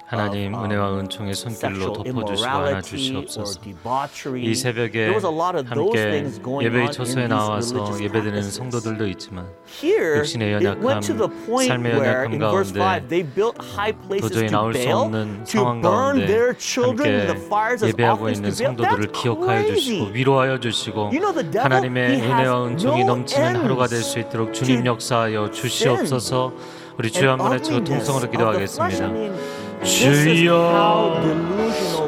하나님 0.08 0.56
은혜와 0.56 0.88
um, 0.88 1.00
은총의 1.02 1.34
손길로 1.34 1.92
덮어주시고 1.92 2.48
안아주시옵소서. 2.50 3.60
이 4.38 4.56
새벽에 4.56 5.12
There 5.12 5.14
was 5.14 5.26
a 5.26 5.32
lot 5.32 5.58
of 5.60 5.68
those 5.68 6.00
함께 6.00 6.10
things 6.12 6.42
going 6.42 6.64
예배의 6.66 6.92
초소에 6.94 7.28
나와서 7.28 7.76
예배드리는. 8.02 8.42
성도들도 8.42 9.06
있지만 9.10 9.48
Here, 9.84 10.20
육신의 10.20 10.54
연약함, 10.54 10.86
went 10.86 11.08
to 11.08 11.18
the 11.18 11.30
point 11.46 11.68
삶의 11.68 11.92
연약함 11.92 12.40
가운데 12.40 12.80
5 12.80 13.08
they 13.10 13.24
built 13.36 13.60
high 13.60 13.92
places 14.08 14.32
도저히 14.32 14.50
나올 14.50 14.74
수 14.74 14.90
없는 14.90 15.46
상황 15.46 15.82
가운데 15.82 16.54
함께 16.56 17.28
예배하고 17.86 18.30
있는. 18.30 18.52
성도들을 18.52 19.12
기억하여 19.12 19.66
주시고. 19.76 20.06
위로하여 20.14 20.58
주시고 20.58 21.12
하나님의 21.58 22.22
은혜와 22.22 22.68
은총이 22.68 23.04
넘치는 23.04 23.58
하루가 23.58 23.88
될 23.88 23.98
수 24.08 24.20
있도록 24.20 24.54
주님 24.54 24.86
역사하여 24.86 25.52
주시옵소서 25.52 26.54
우리 26.98 27.12
주여 27.12 27.32
한번 27.32 27.52
외치고 27.52 27.84
통성으로 27.84 28.30
기도하겠습니다 28.32 29.67
주여 29.84 31.22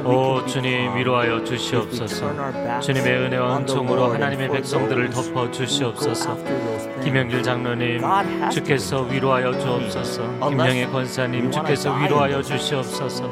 오 0.04 0.46
주님 0.46 0.96
위로하여 0.98 1.44
주시옵소서 1.44 2.80
주님의 2.82 3.18
은혜와 3.18 3.58
은총으로 3.58 4.14
하나님의 4.14 4.50
백성들을 4.50 5.10
덮어 5.10 5.52
주시옵소서. 5.52 6.38
김영길 7.04 7.44
장로님 7.44 8.02
주께서 8.52 9.02
위로하여. 9.04 9.58
주옵소서 9.60 10.50
김영애 10.50 10.86
권사님 10.88 11.52
주께서 11.52 11.94
위로하여. 11.96 12.42
주시옵소서 12.42 13.24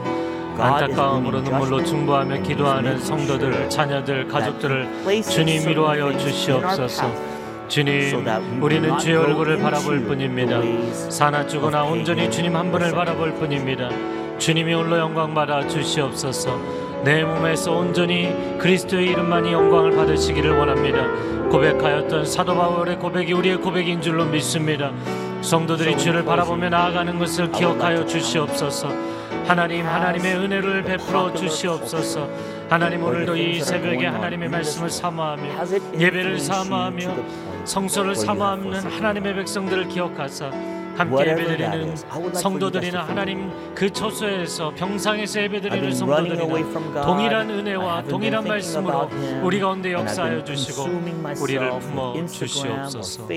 안타까움으로 0.58 1.42
눈물로. 1.42 1.84
중보하며 1.84 2.42
기도하는 2.42 3.00
성도들 3.00 3.70
자녀들 3.70 4.28
가족들을 4.28 4.88
주님 5.24 5.68
위로하여 5.70 6.18
주시옵소서 6.18 7.12
주님 7.68 8.26
우리는 8.62 8.98
주의 8.98 9.16
얼굴을 9.16 9.58
바라볼 9.60 10.02
뿐입니다 10.06 10.62
사나 11.10 11.42
of 11.42 11.92
온전히 11.92 12.30
주님 12.32 12.56
한 12.56 12.72
분을. 12.72 12.92
바라볼 12.92 13.34
뿐입니다 13.36 13.90
주님이 14.38 14.74
홀로 14.74 14.98
영광 14.98 15.34
받아 15.34 15.68
주시옵소서. 15.68 16.58
내 17.04 17.24
몸에서 17.24 17.74
온전히 17.74 18.34
그리스도의 18.60 19.08
이름만이 19.12 19.52
영광을 19.52 19.96
받으시기를 19.96 20.58
원합니다. 20.58 21.08
고백하였던 21.50 22.26
사도 22.26 22.56
바울의 22.56 23.00
고백이 23.00 23.34
우리의 23.34 23.58
고백인 23.58 24.02
줄로 24.02 24.26
믿습니다. 24.26 24.92
성도들이 25.42 25.98
주를 25.98 26.26
바라보며 26.26 26.70
나아가는 26.70 27.18
것을 27.18 27.52
기억하여 27.52 28.06
주시옵소서. 28.06 28.90
하나님 29.46 29.86
하나님의 29.86 30.36
은혜를 30.36 30.84
베풀어 30.84 31.34
주시옵소서. 31.34 32.28
하나님 32.70 33.04
오늘도 33.04 33.38
이 33.38 33.62
새벽에 33.62 34.08
하나님의 34.08 34.50
말씀을 34.50 34.90
사모하며 34.90 35.44
예배를 35.98 36.38
사모하며 36.40 37.16
성소를 37.64 38.16
사모하는 38.16 38.74
하나님의 38.74 39.36
백성들을 39.36 39.88
기억하사 39.88 40.52
함께 40.98 41.32
예배드리는 41.32 41.96
성도들이나 42.34 43.04
하나님 43.04 43.52
그 43.76 43.90
처소에서 43.92 44.72
병상에서 44.76 45.42
예배드리는 45.44 45.92
성도들이나 45.94 47.02
동일한 47.04 47.50
은혜와 47.50 48.04
동일한 48.04 48.44
말씀으로 48.48 49.10
우리 49.44 49.60
가운데 49.60 49.94
역사하여 49.94 50.44
주시고 50.44 50.84
우리를 51.42 51.80
품어 51.80 52.26
주시옵소서 52.28 53.28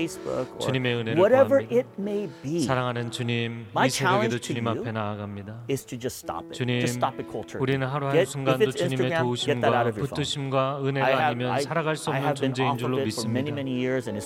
주님의 0.59 0.95
은혜를 0.95 1.21
구합니다 1.49 2.65
사랑하는 2.65 3.11
주님 3.11 3.65
이 3.85 3.89
새벽에도 3.89 4.39
주님 4.39 4.67
앞에 4.67 4.91
나아갑니다 4.91 5.61
is 5.69 5.85
to 5.85 5.97
just 5.99 6.25
stop 6.25 6.45
it. 6.45 6.53
주님. 6.53 6.81
우리는 7.59 7.85
하루 7.87 8.05
Get- 8.11 8.17
한순간도 8.19 8.63
if 8.63 8.69
it's 8.71 8.77
주님의 8.89 9.17
도우심과. 9.19 9.91
붙드심과 9.91 10.81
은혜가 10.83 11.27
아니면 11.27 11.61
살아갈 11.61 11.95
수 11.95 12.11
I 12.11 12.17
없는 12.19 12.35
존재인 12.35 12.77
줄로 12.77 12.97
믿습니다. 12.97 13.51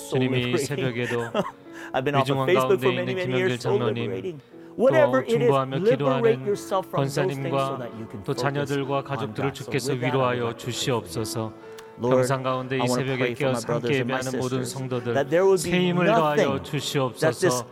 주님이. 0.10 0.58
새벽에도 0.58 1.26
For 1.94 2.78
가운데 2.78 2.88
many, 2.88 3.02
있는 3.02 3.14
many 3.14 3.26
김영길 3.26 3.60
장로님, 3.60 4.04
liberating. 4.04 4.42
Whatever 4.78 5.20
it 5.24 5.32
is, 5.32 5.40
중보하며 5.40 5.76
liberate 5.78 5.98
기도하는 5.98 6.46
yourself 6.46 6.88
from 6.90 7.08
those 7.08 7.16
things 7.16 7.40
so 7.40 7.48
권사님과 7.48 7.78
that 7.80 7.92
you 7.96 8.08
can 8.10 8.24
또 8.24 8.34
자녀들과 8.34 9.04
가족들을 9.04 9.54
주께서 9.54 9.94
위로하여. 9.94 10.56
주시옵소서. 10.58 11.54
평상 12.02 12.44
가운데 12.44 12.78
이 12.78 12.88
새벽에 12.88 13.34
깨어서 13.34 13.74
함께 13.74 14.00
예배하는 14.00 14.38
모든 14.38 14.66
성도들 14.66 15.14
새 15.58 15.80
힘을 15.80 16.08
더하여 16.08 16.60
nothing 16.60 16.60
that 16.60 17.40
this 17.40 17.64
주시옵소서. 17.64 17.66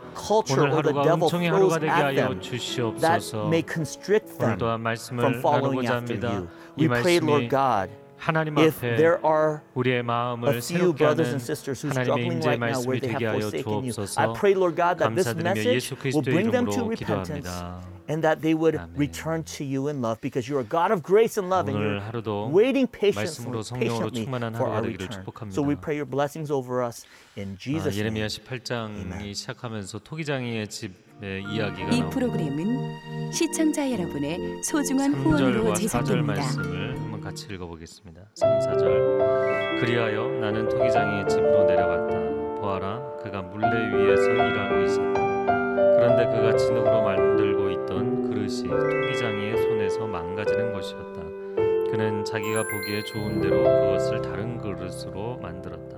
오늘 0.50 0.72
하루가 0.74 1.14
은총의 1.14 1.50
throws 1.50 1.74
하루가 1.74 1.78
되게 1.78 1.90
하여 1.90 2.40
주시옵소서. 2.40 3.46
may 3.48 3.62
constrict 3.70 4.38
오늘 4.38 4.38
them 4.38 4.56
또한 4.58 4.80
말씀을 4.80 5.20
from 5.24 5.40
following 5.40 5.86
나누고자 5.86 5.96
합니다. 5.96 6.28
you. 6.32 6.48
이 6.78 6.82
We 6.84 6.88
pray, 6.88 7.20
Lord 7.20 7.48
말씀이 7.48 7.50
God, 7.50 7.90
하나님 8.19 8.57
if 8.59 8.77
앞에 8.83 8.95
there 8.97 9.17
are 9.23 9.59
우리의 9.75 9.97
a 9.97 10.03
마음을 10.03 10.49
few 10.59 10.91
새롭게 10.91 10.97
brothers 10.97 11.31
하는 11.31 11.39
and 11.39 11.43
sisters 11.43 11.79
who's 11.79 11.95
하나님의 11.95 12.03
struggling 12.03 12.35
인자의 12.35 12.59
right 12.59 12.59
now 12.59 12.83
where 12.83 12.99
말씀이 12.99 12.99
they 12.99 13.13
되게 13.15 13.23
have 13.23 13.31
하여 13.31 13.47
forsaken 13.47 13.73
you. 13.79 13.87
I 13.87 13.95
주옵소서. 13.95 14.33
pray, 14.35 14.53
Lord 14.59 14.75
God, 14.75 14.95
that 14.99 15.15
this 15.15 15.27
감사드리며 15.31 15.49
message 15.55 15.75
예수 15.79 15.95
will 15.95 16.01
그리스도의 16.03 16.33
bring 16.35 16.51
them 16.51 16.65
to 16.67 16.83
이름으로 16.83 16.91
repentance 16.91 17.47
기도합니다. 17.47 17.99
and 18.11 18.19
that 18.25 18.41
they 18.43 18.51
would 18.57 18.75
아멘. 18.75 18.91
return 18.99 19.39
to 19.47 19.63
you 19.63 19.87
in 19.87 20.03
love 20.03 20.19
because 20.19 20.51
you 20.51 20.59
are 20.59 20.67
God 20.67 20.91
of 20.91 20.99
grace 20.99 21.39
and 21.39 21.47
love 21.47 21.71
and 21.71 21.79
오늘 21.79 21.95
you're 21.95 22.03
하루도 22.11 22.51
waiting 22.51 22.91
patiently, 22.91 23.23
말씀으로 23.23 23.63
성령으로 23.63 24.11
patiently 24.11 24.25
충만한 24.27 24.51
for 24.51 24.67
하루가 24.67 24.75
our 24.75 24.83
되기를 24.83 24.99
return. 25.07 25.23
축복합니다. 25.23 25.55
So 25.55 25.63
we 25.63 25.79
pray 25.79 25.95
your 25.95 26.09
blessings 26.09 26.51
over 26.51 26.83
us 26.83 27.07
in 27.39 27.55
아, 27.55 27.61
Jesus' 27.61 27.95
예레미야 27.95 28.27
name. 28.27 28.35
18장이 28.35 29.31
시작하면서 29.31 29.99
토기장이의 30.03 30.67
집의 30.67 31.47
이야기가 31.55 31.87
이 31.95 32.03
나옵니다. 32.03 32.09
프로그램은 32.11 33.31
시청자 33.31 33.87
여러분의 33.87 34.59
소중한 34.67 35.13
후원으로 35.15 35.71
3절과 35.71 35.73
4절 35.73 35.79
제작됩니다. 35.79 37.02
같이 37.24 37.46
읽어보겠습니다. 37.54 38.20
3, 38.34 38.58
4절 38.58 39.80
그리하여 39.80 40.28
나는 40.40 40.68
토기장이의 40.68 41.26
집으로 41.26 41.64
내려갔다. 41.64 42.60
보아라 42.60 43.16
그가 43.22 43.40
물레 43.40 43.66
위에서 43.66 44.30
일하고 44.30 44.82
있었다. 44.82 45.20
그런데 45.96 46.26
그가 46.26 46.54
진흙으로 46.54 47.02
만들고 47.02 47.70
있던 47.70 48.28
그릇이 48.28 48.68
토기장이의 48.68 49.56
손에서 49.56 50.06
망가지는 50.06 50.72
것이었다. 50.74 51.22
그는 51.90 52.24
자기가 52.24 52.62
보기에 52.62 53.04
좋은 53.04 53.40
대로 53.40 53.62
그것을 53.62 54.20
다른 54.20 54.58
그릇으로 54.58 55.38
만들었다. 55.38 55.96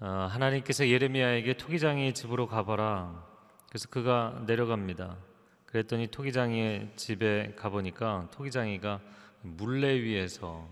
아, 0.00 0.28
하나님께서 0.30 0.88
예레미야에게 0.88 1.58
토기장이의 1.58 2.14
집으로 2.14 2.46
가봐라. 2.46 3.22
그래서 3.68 3.88
그가 3.90 4.42
내려갑니다. 4.46 5.18
그랬더니 5.66 6.06
토기장이의 6.06 6.92
집에 6.96 7.52
가보니까 7.56 8.28
토기장이가 8.30 9.00
물레 9.44 10.00
위에서 10.02 10.66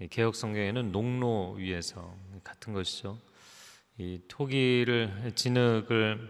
이 0.00 0.08
개혁 0.08 0.34
성경에는 0.34 0.92
농로 0.92 1.52
위에서 1.52 2.14
같은 2.44 2.74
것이죠. 2.74 3.18
이 3.96 4.20
토기를 4.28 5.32
진흙을 5.34 6.28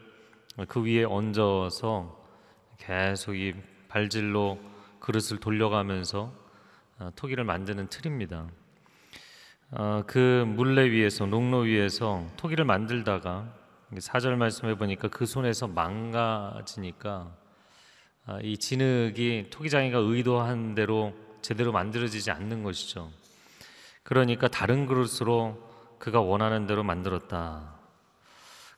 그 0.69 0.85
위에 0.85 1.04
얹어서 1.04 2.25
계속 2.78 3.35
이 3.35 3.54
발질로 3.88 4.61
그릇을 5.00 5.38
돌려가면서 5.38 6.33
아, 6.99 7.11
토기를 7.16 7.45
만드는 7.45 7.88
틀입니다. 7.88 8.49
어, 9.73 10.02
그 10.07 10.45
물레 10.47 10.90
위에서 10.90 11.26
농로 11.26 11.61
위에서 11.61 12.26
토기를 12.37 12.64
만들다가 12.64 13.52
사절 13.99 14.37
말씀해 14.37 14.76
보니까 14.76 15.09
그 15.09 15.26
손에서 15.26 15.66
망가지니까 15.66 17.37
아, 18.26 18.38
이 18.42 18.57
진흙이 18.57 19.50
토기장이가 19.50 19.99
의도한 19.99 20.76
대로 20.76 21.12
제대로 21.43 21.73
만들어지지 21.73 22.31
않는 22.31 22.63
것이죠. 22.63 23.11
그러니까 24.03 24.49
다른 24.49 24.87
그릇으로 24.87 25.71
그가 25.99 26.21
원하는 26.21 26.67
대로 26.67 26.83
만들었다. 26.83 27.75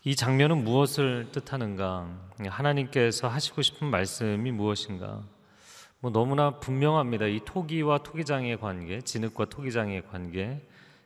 이 0.04 0.16
장면은 0.16 0.64
무엇을 0.64 1.28
뜻하는가? 1.30 2.08
하나님께서 2.44 3.28
하시고 3.28 3.62
싶은 3.62 3.88
말씀이 3.88 4.50
무엇인가? 4.50 5.22
뭐 6.00 6.10
너무나 6.10 6.58
분명합니다. 6.58 7.26
이 7.26 7.40
토기와 7.44 7.98
토기장의 7.98 8.58
관계, 8.58 9.00
진흙과 9.00 9.44
토기장의 9.44 10.02
관계, 10.10 10.60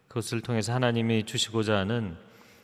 그것을 0.08 0.40
통해서 0.40 0.72
하나님이 0.72 1.24
주시고자 1.26 1.76
하는 1.76 2.16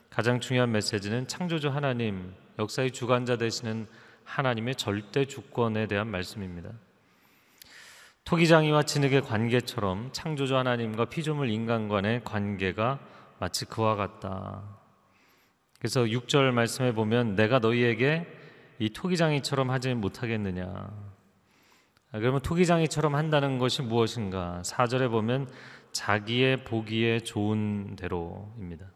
가장 0.08 0.40
중요한 0.40 0.72
메시지는 0.72 1.28
창조주 1.28 1.68
하나님, 1.68 2.32
역사의 2.58 2.92
주관자 2.92 3.36
되시는 3.36 3.86
하나님의 4.24 4.76
절대 4.76 5.26
주권에 5.26 5.86
대한 5.86 6.08
말씀입니다. 6.08 6.70
토기장이와 8.24 8.84
진흙의 8.84 9.22
관계처럼 9.22 10.10
창조주 10.12 10.56
하나님과 10.56 11.06
피조물 11.06 11.50
인간 11.50 11.88
간의 11.88 12.22
관계가 12.24 13.00
마치 13.38 13.64
그와 13.64 13.96
같다. 13.96 14.62
그래서 15.78 16.02
6절 16.04 16.52
말씀에 16.52 16.92
보면 16.92 17.34
내가 17.34 17.58
너희에게 17.58 18.26
이 18.78 18.90
토기장이처럼 18.90 19.70
하지 19.70 19.94
못하겠느냐. 19.94 20.64
아, 22.12 22.18
그러면 22.18 22.40
토기장이처럼 22.40 23.14
한다는 23.14 23.58
것이 23.58 23.82
무엇인가? 23.82 24.62
4절에 24.64 25.10
보면 25.10 25.48
자기의 25.92 26.64
보기에 26.64 27.20
좋은 27.20 27.96
대로입니다. 27.96 28.86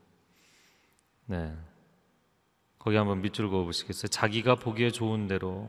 네. 1.27 1.53
거기 2.79 2.97
한번 2.97 3.21
밑줄 3.23 3.49
그어 3.51 3.65
보시겠어요? 3.65 4.09
자기가 4.09 4.55
보기에 4.57 4.91
좋은 4.91 5.27
대로. 5.27 5.69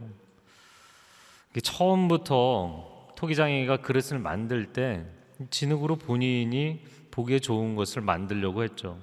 처음부터 1.64 2.97
토기장이가 3.18 3.78
그릇을 3.78 4.20
만들 4.20 4.72
때 4.72 5.04
진흙으로 5.50 5.96
본인이 5.96 6.84
보기에 7.10 7.40
좋은 7.40 7.76
것을 7.76 8.04
만들려고 8.04 8.64
했죠. 8.64 9.02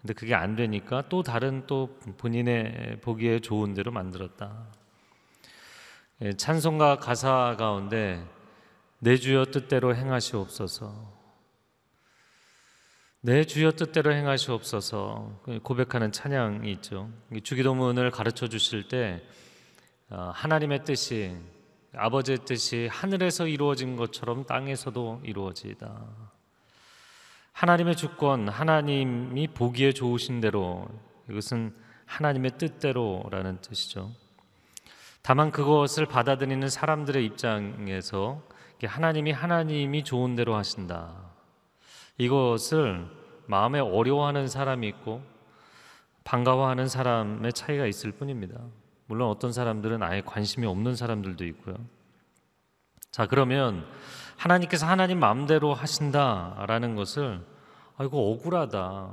근데 0.00 0.14
그게 0.14 0.34
안 0.34 0.54
되니까 0.54 1.08
또 1.08 1.22
다른 1.22 1.66
또 1.66 1.98
본인의 2.16 3.00
보기에 3.02 3.40
좋은 3.40 3.74
대로 3.74 3.90
만들었다. 3.90 4.68
예, 6.22 6.32
찬송가 6.32 6.98
가사 6.98 7.56
가운데 7.58 8.24
내 9.00 9.16
주여 9.16 9.46
뜻대로 9.46 9.96
행하시옵소서. 9.96 11.18
내 13.22 13.44
주여 13.44 13.72
뜻대로 13.72 14.14
행하시옵소서 14.14 15.42
고백하는 15.62 16.12
찬양이 16.12 16.70
있죠. 16.72 17.10
주기도문을 17.42 18.12
가르쳐 18.12 18.48
주실 18.48 18.88
때 18.88 19.22
어, 20.08 20.30
하나님의 20.34 20.84
뜻이 20.84 21.36
아버지의 21.94 22.38
뜻이 22.44 22.88
하늘에서 22.90 23.46
이루어진 23.46 23.96
것처럼 23.96 24.44
땅에서도 24.44 25.22
이루어지이다. 25.24 26.06
하나님의 27.52 27.96
주권, 27.96 28.48
하나님이 28.48 29.48
보기에 29.48 29.92
좋으신 29.92 30.40
대로 30.40 30.88
이것은 31.28 31.74
하나님의 32.06 32.52
뜻대로라는 32.58 33.60
뜻이죠. 33.60 34.10
다만 35.22 35.50
그것을 35.50 36.06
받아들이는 36.06 36.68
사람들의 36.68 37.24
입장에서 37.24 38.42
하나님이 38.82 39.32
하나님이 39.32 40.04
좋은 40.04 40.36
대로 40.36 40.56
하신다. 40.56 41.30
이것을 42.16 43.06
마음에 43.46 43.80
어려워하는 43.80 44.48
사람이 44.48 44.88
있고 44.88 45.22
반가워하는 46.24 46.88
사람의 46.88 47.52
차이가 47.52 47.86
있을 47.86 48.12
뿐입니다. 48.12 48.58
물론 49.10 49.28
어떤 49.28 49.52
사람들은 49.52 50.04
아예 50.04 50.20
관심이 50.20 50.68
없는 50.68 50.94
사람들도 50.94 51.44
있고요. 51.46 51.74
자, 53.10 53.26
그러면 53.26 53.84
하나님께서 54.36 54.86
하나님 54.86 55.18
마음대로 55.18 55.74
하신다라는 55.74 56.94
것을 56.94 57.44
아 57.96 58.04
이거 58.04 58.18
억울하다. 58.18 59.10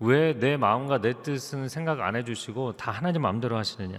왜 0.00 0.34
내 0.38 0.58
마음과 0.58 1.00
내 1.00 1.14
뜻은 1.22 1.70
생각 1.70 2.02
안 2.02 2.14
해주시고 2.14 2.76
다 2.76 2.90
하나님 2.90 3.22
마음대로 3.22 3.56
하시느냐? 3.56 3.98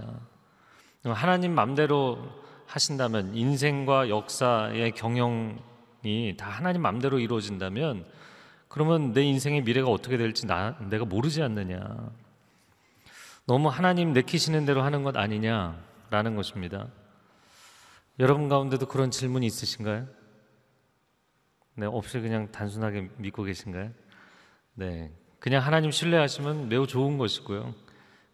하나님 1.06 1.56
마음대로 1.56 2.20
하신다면 2.68 3.34
인생과 3.34 4.10
역사의 4.10 4.92
경영이 4.92 6.36
다 6.38 6.48
하나님 6.48 6.84
마음대로 6.84 7.18
이루어진다면 7.18 8.06
그러면 8.68 9.14
내 9.14 9.24
인생의 9.24 9.64
미래가 9.64 9.90
어떻게 9.90 10.16
될지 10.16 10.46
나, 10.46 10.78
내가 10.92 11.06
모르지 11.06 11.42
않느냐? 11.42 12.12
너무 13.48 13.70
하나님 13.70 14.12
내키시는 14.12 14.66
대로 14.66 14.82
하는 14.82 15.04
것 15.04 15.16
아니냐라는 15.16 16.36
것입니다. 16.36 16.90
여러분 18.20 18.50
가운데도 18.50 18.88
그런 18.88 19.10
질문이 19.10 19.46
있으신가요? 19.46 20.06
네, 21.76 21.86
없이 21.86 22.20
그냥 22.20 22.52
단순하게 22.52 23.10
믿고 23.16 23.44
계신가요? 23.44 23.92
네, 24.74 25.14
그냥 25.40 25.64
하나님 25.64 25.92
신뢰하시면 25.92 26.68
매우 26.68 26.88
좋은 26.88 27.18
것이고요. 27.18 27.74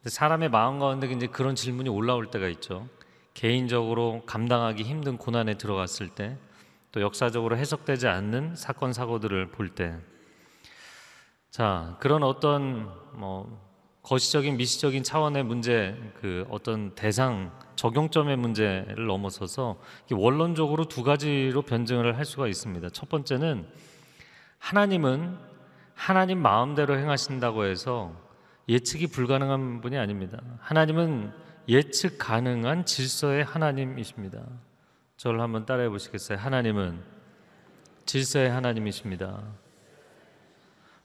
사람의 0.03 0.49
마음 0.49 0.79
가운데 0.79 1.05
이제 1.05 1.27
그런 1.27 1.53
질문이 1.53 1.89
올라올 1.89 2.31
때가 2.31 2.47
있죠. 2.47 2.89
개인적으로 3.35 4.23
감당하기 4.25 4.81
힘든 4.81 5.17
고난에 5.17 5.57
들어갔을 5.59 6.09
때, 6.09 6.39
또 6.91 7.01
역사적으로 7.01 7.55
해석되지 7.55 8.07
않는 8.07 8.55
사건 8.55 8.93
사고들을 8.93 9.51
볼 9.51 9.69
때, 9.69 9.95
자 11.51 11.97
그런 11.99 12.23
어떤 12.23 12.91
뭐 13.13 13.72
거시적인 14.03 14.57
미시적인 14.57 15.03
차원의 15.03 15.43
문제, 15.43 15.97
그 16.19 16.45
어떤 16.49 16.93
대상 16.93 17.51
적용점의 17.77 18.35
문제를 18.37 19.07
넘어서서 19.07 19.79
원론적으로 20.11 20.85
두 20.85 21.03
가지로 21.03 21.61
변증을 21.61 22.17
할 22.17 22.25
수가 22.25 22.47
있습니다. 22.47 22.89
첫 22.89 23.07
번째는 23.07 23.65
하나님은 24.59 25.37
하나님 25.95 26.41
마음대로 26.41 26.97
행하신다고 26.97 27.65
해서 27.65 28.13
예측이 28.67 29.07
불가능한 29.07 29.81
분이 29.81 29.97
아닙니다. 29.97 30.41
하나님은 30.59 31.31
예측 31.69 32.17
가능한 32.17 32.85
질서의 32.85 33.45
하나님이십니다. 33.45 34.43
저를 35.15 35.39
한번 35.39 35.65
따라해 35.65 35.87
보시겠어요? 35.87 36.37
하나님은 36.37 37.01
질서의 38.05 38.49
하나님이십니다. 38.49 39.41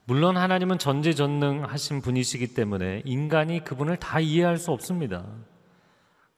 물론 0.09 0.39
하나님은 0.39 0.79
전지전능하신 0.79 2.01
분이시기 2.01 2.55
때문에 2.55 3.03
인간이 3.05 3.63
그분을 3.63 3.99
다 3.99 4.21
이해할 4.21 4.57
수 4.57 4.73
없습니다. 4.73 5.23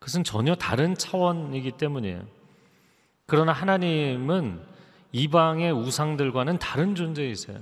그것은 0.01 0.25
전혀 0.25 0.57
다른 0.57 0.97
차원이기 0.97 1.71
때문이에요. 1.79 2.21
그러나 3.27 3.53
하나님은 3.53 4.61
이방의 5.13 5.71
우상들과는 5.71 6.59
다른 6.59 6.97
존재이세요. 6.97 7.61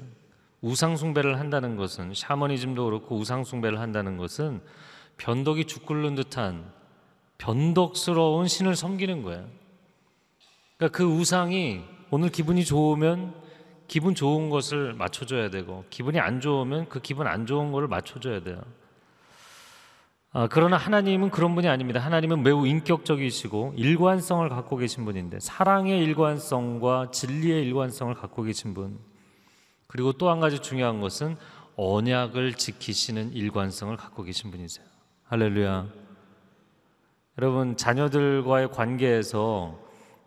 우상 0.63 0.97
숭배를 0.97 1.39
한다는 1.39 1.77
것은 1.77 2.15
샤머니즘도 2.15 2.87
그렇고 2.87 3.19
우상 3.19 3.45
숭배를 3.45 3.79
한다는 3.79 4.17
것은 4.17 4.63
변덕이 5.19 5.67
죽 5.67 5.85
끓는 5.85 6.15
듯한 6.15 6.73
변덕스러운 7.37 8.49
신을 8.49 8.77
섬기는 8.77 9.23
거예요. 9.25 9.45
그러니까 10.79 10.97
그 10.97 11.05
우상이 11.05 11.83
오늘 12.11 12.31
기분이 12.31 12.65
좋으면 12.65 13.48
기분 13.89 14.15
좋은 14.15 14.51
것을 14.51 14.93
맞춰줘야 14.93 15.51
되고 15.51 15.85
기분이 15.91 16.21
안 16.21 16.41
좋으면 16.41 16.89
그 16.89 17.01
기분 17.01 17.27
안 17.27 17.47
좋은 17.47 17.73
것을 17.73 17.89
맞춰줘야 17.89 18.43
돼요. 18.43 18.61
아, 20.31 20.47
그러나 20.47 20.77
하나님은 20.77 21.31
그런 21.31 21.55
분이 21.55 21.67
아닙니다. 21.69 21.99
하나님은 22.01 22.43
매우 22.43 22.67
인격적이시고 22.67 23.75
일관성을 23.77 24.47
갖고 24.51 24.77
계신 24.77 25.07
분인데 25.07 25.41
사랑의 25.41 26.05
일관성과 26.05 27.11
진리의 27.11 27.65
일관성을 27.65 28.15
갖고 28.15 28.43
계신 28.43 28.75
분. 28.75 28.99
그리고 29.87 30.13
또 30.13 30.31
한 30.31 30.39
가지 30.39 30.59
중요한 30.59 31.01
것은 31.01 31.37
언약을 31.77 32.55
지키시는 32.55 33.33
일관성을 33.33 33.97
갖고 33.97 34.23
계신 34.23 34.51
분이세요. 34.51 34.85
할렐루야. 35.25 35.87
여러분 37.39 37.77
자녀들과의 37.77 38.71
관계에서 38.73 39.79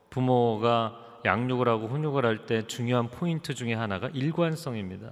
부모가 0.10 1.01
양육을 1.26 1.68
하고 1.68 1.88
훈육을 1.88 2.26
할 2.26 2.46
때 2.46 2.66
중요한 2.68 3.10
포인트 3.10 3.54
중에 3.54 3.74
하나가 3.74 4.10
일관성입니다. 4.14 5.12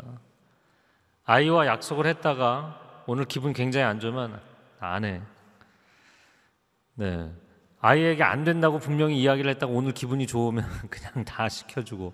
아이와 1.25 1.67
약속을 1.67 2.07
했다가 2.07 3.03
오늘 3.05 3.25
기분 3.25 3.53
굉장히 3.53 3.85
안 3.85 3.99
좋으면 3.99 4.39
안 4.79 5.05
해. 5.05 5.21
네. 6.95 7.31
아이에게 7.81 8.23
안 8.23 8.43
된다고 8.43 8.79
분명히 8.79 9.21
이야기를 9.21 9.49
했다가 9.51 9.71
오늘 9.71 9.93
기분이 9.93 10.27
좋으면 10.27 10.65
그냥 10.89 11.23
다 11.25 11.47
시켜주고 11.47 12.13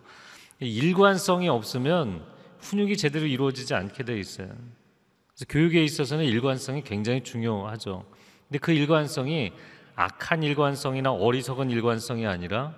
일관성이 0.60 1.50
없으면 1.50 2.26
훈육이 2.60 2.98
제대로 2.98 3.26
이루어지지 3.26 3.74
않게 3.74 4.04
돼 4.04 4.20
있어요. 4.20 4.48
그래서 4.48 5.46
교육에 5.50 5.84
있어서는 5.84 6.26
일관성이 6.26 6.84
굉장히 6.84 7.24
중요하죠. 7.24 8.06
근데 8.48 8.60
그 8.60 8.72
일관성이 8.72 9.54
악한 9.96 10.44
일관성이나 10.44 11.12
어리석은 11.12 11.72
일관성이 11.72 12.28
아니라 12.28 12.76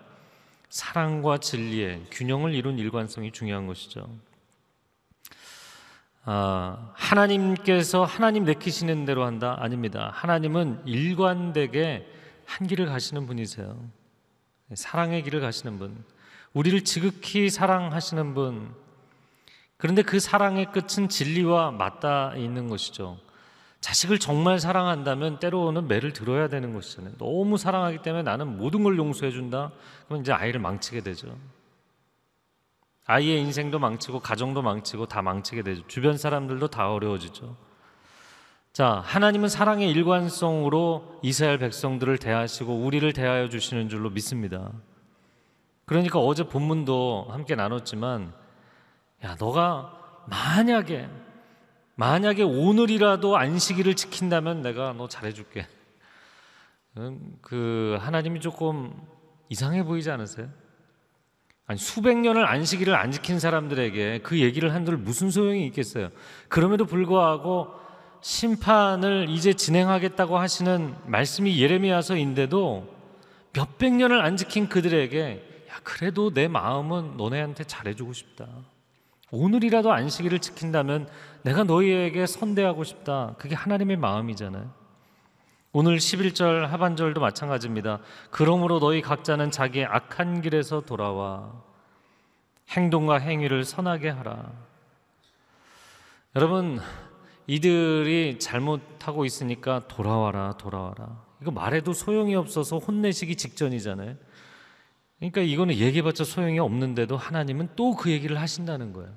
사랑과 0.69 1.37
진리의 1.37 2.05
균형을 2.11 2.53
이룬 2.53 2.77
일관성이 2.77 3.31
중요한 3.31 3.67
것이죠. 3.67 4.09
아, 6.23 6.91
하나님께서 6.93 8.03
하나님 8.03 8.43
내키시는 8.43 9.05
대로 9.05 9.23
한다? 9.23 9.55
아닙니다. 9.59 10.11
하나님은 10.13 10.81
일관되게 10.85 12.05
한 12.45 12.67
길을 12.67 12.87
가시는 12.87 13.27
분이세요. 13.27 13.77
사랑의 14.73 15.23
길을 15.23 15.39
가시는 15.39 15.79
분. 15.79 16.03
우리를 16.53 16.83
지극히 16.83 17.49
사랑하시는 17.49 18.33
분. 18.33 18.73
그런데 19.77 20.01
그 20.01 20.19
사랑의 20.19 20.71
끝은 20.71 21.07
진리와 21.07 21.71
맞닿아 21.71 22.35
있는 22.35 22.67
것이죠. 22.67 23.19
자식을 23.79 24.19
정말 24.19 24.59
사랑한다면 24.59 25.39
때로는 25.39 25.87
매를 25.87 26.13
들어야 26.13 26.47
되는 26.47 26.73
것이잖아요. 26.73 27.15
너무 27.17 27.57
사랑하기 27.57 28.01
때문에 28.01 28.23
나는 28.23 28.57
모든 28.57 28.83
걸 28.83 28.97
용서해 28.97 29.31
준다. 29.31 29.71
그러면 30.05 30.23
이제 30.23 30.31
아이를 30.31 30.59
망치게 30.59 31.01
되죠. 31.01 31.37
아이의 33.05 33.39
인생도 33.41 33.79
망치고 33.79 34.19
가정도 34.19 34.61
망치고 34.61 35.05
다 35.05 35.21
망치게 35.21 35.61
되죠. 35.61 35.87
주변 35.87 36.17
사람들도 36.17 36.67
다 36.67 36.91
어려워지죠. 36.91 37.55
자, 38.73 39.01
하나님은 39.05 39.49
사랑의 39.49 39.89
일관성으로 39.89 41.19
이스라엘 41.23 41.57
백성들을 41.57 42.17
대하시고 42.17 42.75
우리를 42.75 43.11
대하여 43.13 43.49
주시는 43.49 43.89
줄로 43.89 44.09
믿습니다. 44.09 44.71
그러니까 45.85 46.19
어제 46.19 46.43
본문도 46.43 47.27
함께 47.29 47.55
나눴지만 47.55 48.33
야, 49.23 49.35
너가 49.39 49.93
만약에 50.27 51.09
만약에 51.97 52.43
오늘이라도 52.43 53.37
안식일을 53.37 53.95
지킨다면 53.95 54.61
내가 54.61 54.93
너 54.93 55.07
잘해줄게. 55.07 55.67
그 57.41 57.97
하나님이 57.99 58.39
조금 58.39 58.93
이상해 59.49 59.83
보이지 59.83 60.11
않으세요? 60.11 60.47
아니 61.65 61.79
수백 61.79 62.17
년을 62.17 62.45
안식일을 62.45 62.95
안 62.95 63.11
지킨 63.11 63.39
사람들에게 63.39 64.19
그 64.19 64.39
얘기를 64.39 64.73
한들 64.75 64.95
무슨 64.95 65.31
소용이 65.31 65.65
있겠어요? 65.67 66.09
그럼에도 66.49 66.85
불구하고 66.85 67.73
심판을 68.21 69.27
이제 69.29 69.53
진행하겠다고 69.53 70.37
하시는 70.37 70.95
말씀이 71.05 71.59
예레미야서인데도 71.59 72.95
몇백 73.53 73.93
년을 73.93 74.21
안 74.21 74.37
지킨 74.37 74.69
그들에게 74.69 75.65
야 75.69 75.79
그래도 75.83 76.31
내 76.31 76.47
마음은 76.47 77.17
너네한테 77.17 77.63
잘해주고 77.63 78.13
싶다. 78.13 78.47
오늘이라도 79.31 79.91
안식일을 79.91 80.39
지킨다면 80.39 81.09
내가 81.43 81.63
너희에게 81.63 82.25
선대하고 82.25 82.83
싶다. 82.83 83.35
그게 83.37 83.55
하나님의 83.55 83.97
마음이잖아요. 83.97 84.71
오늘 85.73 85.97
11절 85.97 86.67
하반절도 86.67 87.19
마찬가지입니다. 87.19 87.99
그러므로 88.31 88.79
너희 88.79 89.01
각자는 89.01 89.51
자기의 89.51 89.85
악한 89.85 90.41
길에서 90.41 90.81
돌아와 90.81 91.51
행동과 92.69 93.19
행위를 93.19 93.63
선하게 93.63 94.09
하라. 94.09 94.51
여러분, 96.35 96.79
이들이 97.47 98.39
잘못하고 98.39 99.25
있으니까 99.25 99.87
돌아와라, 99.87 100.53
돌아와라. 100.57 101.21
이거 101.41 101.51
말해도 101.51 101.93
소용이 101.93 102.35
없어서 102.35 102.77
혼내시기 102.77 103.35
직전이잖아요. 103.35 104.15
그러니까 105.19 105.41
이거는 105.41 105.75
얘기해봤자 105.75 106.23
소용이 106.23 106.59
없는데도 106.59 107.17
하나님은 107.17 107.69
또 107.75 107.95
그 107.95 108.11
얘기를 108.11 108.39
하신다는 108.39 108.93
거예요. 108.93 109.09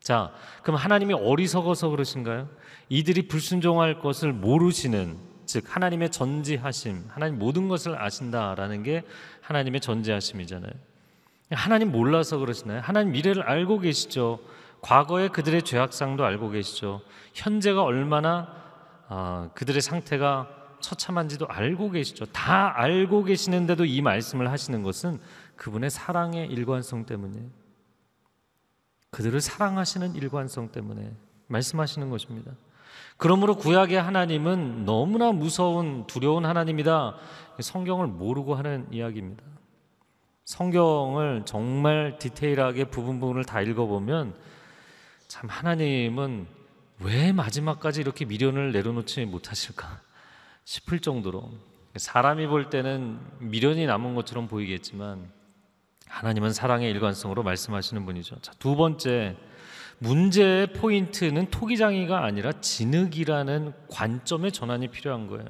자, 0.00 0.32
그럼 0.62 0.76
하나님이 0.76 1.14
어리석어서 1.14 1.88
그러신가요? 1.90 2.48
이들이 2.88 3.28
불순종할 3.28 4.00
것을 4.00 4.32
모르시는, 4.32 5.18
즉, 5.46 5.64
하나님의 5.66 6.10
전지하심, 6.10 7.04
하나님 7.08 7.38
모든 7.38 7.68
것을 7.68 8.00
아신다라는 8.00 8.82
게 8.82 9.02
하나님의 9.42 9.80
전지하심이잖아요. 9.80 10.72
하나님 11.50 11.90
몰라서 11.90 12.38
그러시나요? 12.38 12.80
하나님 12.80 13.12
미래를 13.12 13.42
알고 13.42 13.80
계시죠. 13.80 14.38
과거의 14.80 15.28
그들의 15.30 15.62
죄악상도 15.62 16.24
알고 16.24 16.50
계시죠. 16.50 17.02
현재가 17.34 17.82
얼마나 17.82 18.54
아, 19.08 19.50
그들의 19.54 19.82
상태가 19.82 20.48
처참한지도 20.80 21.46
알고 21.48 21.90
계시죠. 21.90 22.26
다 22.26 22.72
알고 22.76 23.24
계시는데도 23.24 23.84
이 23.84 24.02
말씀을 24.02 24.50
하시는 24.50 24.82
것은 24.82 25.18
그분의 25.56 25.90
사랑의 25.90 26.48
일관성 26.48 27.06
때문에 27.06 27.48
그들을 29.10 29.40
사랑하시는 29.40 30.14
일관성 30.14 30.72
때문에 30.72 31.12
말씀하시는 31.48 32.10
것입니다. 32.10 32.52
그러므로 33.16 33.56
구약의 33.56 34.00
하나님은 34.00 34.84
너무나 34.84 35.32
무서운 35.32 36.06
두려운 36.06 36.46
하나님이다. 36.46 37.16
성경을 37.60 38.06
모르고 38.06 38.54
하는 38.54 38.86
이야기입니다. 38.90 39.42
성경을 40.44 41.42
정말 41.44 42.18
디테일하게 42.18 42.84
부분 42.86 43.20
부분을 43.20 43.44
다 43.44 43.60
읽어보면 43.60 44.34
참 45.28 45.48
하나님은 45.48 46.46
왜 47.00 47.32
마지막까지 47.32 48.00
이렇게 48.00 48.24
미련을 48.24 48.72
내려놓지 48.72 49.26
못하실까 49.26 50.00
싶을 50.64 51.00
정도로 51.00 51.50
사람이 51.96 52.46
볼 52.46 52.70
때는 52.70 53.18
미련이 53.38 53.86
남은 53.86 54.14
것처럼 54.14 54.48
보이겠지만 54.48 55.30
하나님은 56.06 56.52
사랑의 56.52 56.90
일관성으로 56.90 57.42
말씀하시는 57.42 58.04
분이죠. 58.04 58.36
자, 58.42 58.52
두 58.58 58.76
번째 58.76 59.36
문제의 59.98 60.72
포인트는 60.72 61.50
토기장이가 61.50 62.24
아니라 62.24 62.52
진흙이라는 62.52 63.72
관점의 63.88 64.50
전환이 64.52 64.88
필요한 64.88 65.26
거예요. 65.26 65.46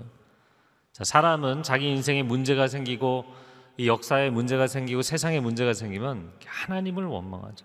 자, 0.93 1.05
사람은 1.05 1.63
자기 1.63 1.89
인생에 1.89 2.23
문제가 2.23 2.67
생기고 2.67 3.25
이 3.77 3.87
역사에 3.89 4.29
문제가 4.29 4.67
생기고 4.67 5.03
세상에 5.03 5.41
문제가 5.41 5.73
생기면 5.73 6.33
하나님을 6.45 7.05
원망하죠. 7.07 7.65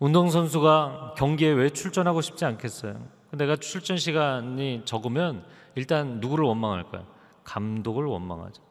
운동선수가 0.00 1.14
경기에 1.16 1.50
왜 1.50 1.70
출전하고 1.70 2.20
싶지 2.20 2.44
않겠어요? 2.44 3.08
내가 3.36 3.56
출전 3.56 3.96
시간이 3.96 4.82
적으면 4.84 5.44
일단 5.74 6.20
누구를 6.20 6.44
원망할까요? 6.44 7.06
감독을 7.44 8.04
원망하죠. 8.04 8.62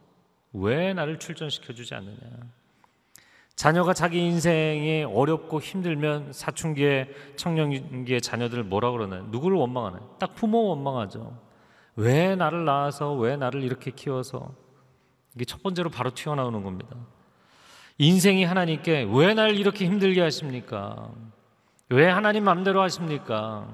왜 0.54 0.93
나를 0.93 1.19
출전시켜 1.19 1.73
주지 1.73 1.93
않느냐? 1.95 2.17
자녀가 3.56 3.93
자기 3.93 4.19
인생이 4.19 5.04
어렵고 5.04 5.62
힘들면 5.62 6.34
사춘기에 6.34 7.10
청년기의 7.36 8.21
자녀들 8.21 8.63
뭐라 8.63 8.91
그러나요? 8.91 9.23
누구를 9.30 9.58
원망하나요? 9.58 10.15
딱 10.19 10.34
부모 10.36 10.69
원망하죠. 10.69 11.38
왜 11.95 12.36
나를 12.36 12.65
낳아서 12.65 13.13
왜 13.13 13.36
나를 13.36 13.62
이렇게 13.62 13.91
키워서 13.91 14.54
이게 15.36 15.45
첫 15.45 15.62
번째로 15.62 15.89
바로 15.91 16.10
튀어나오는 16.12 16.63
겁니다. 16.63 16.95
인생이 17.99 18.43
하나님께 18.43 19.08
왜 19.13 19.34
날 19.36 19.56
이렇게 19.56 19.86
힘들게 19.86 20.21
하십니까? 20.21 21.12
왜 21.89 22.08
하나님 22.10 22.43
마음대로 22.45 22.82
하십니까? 22.82 23.67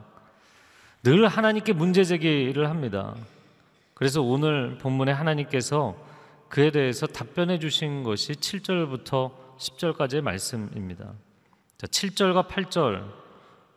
늘 1.01 1.27
하나님께 1.29 1.71
문제 1.71 2.03
제기를 2.03 2.69
합니다. 2.69 3.15
그래서 3.93 4.21
오늘 4.21 4.77
본문에 4.79 5.13
하나님께서 5.13 5.95
그에 6.49 6.71
대해서 6.71 7.07
답변해 7.07 7.57
주신 7.57 8.03
것이 8.03 8.33
7절부터 8.33 9.31
10절까지의 9.57 10.21
말씀입니다. 10.21 11.13
자, 11.77 11.87
7절과 11.87 12.49
8절, 12.49 13.05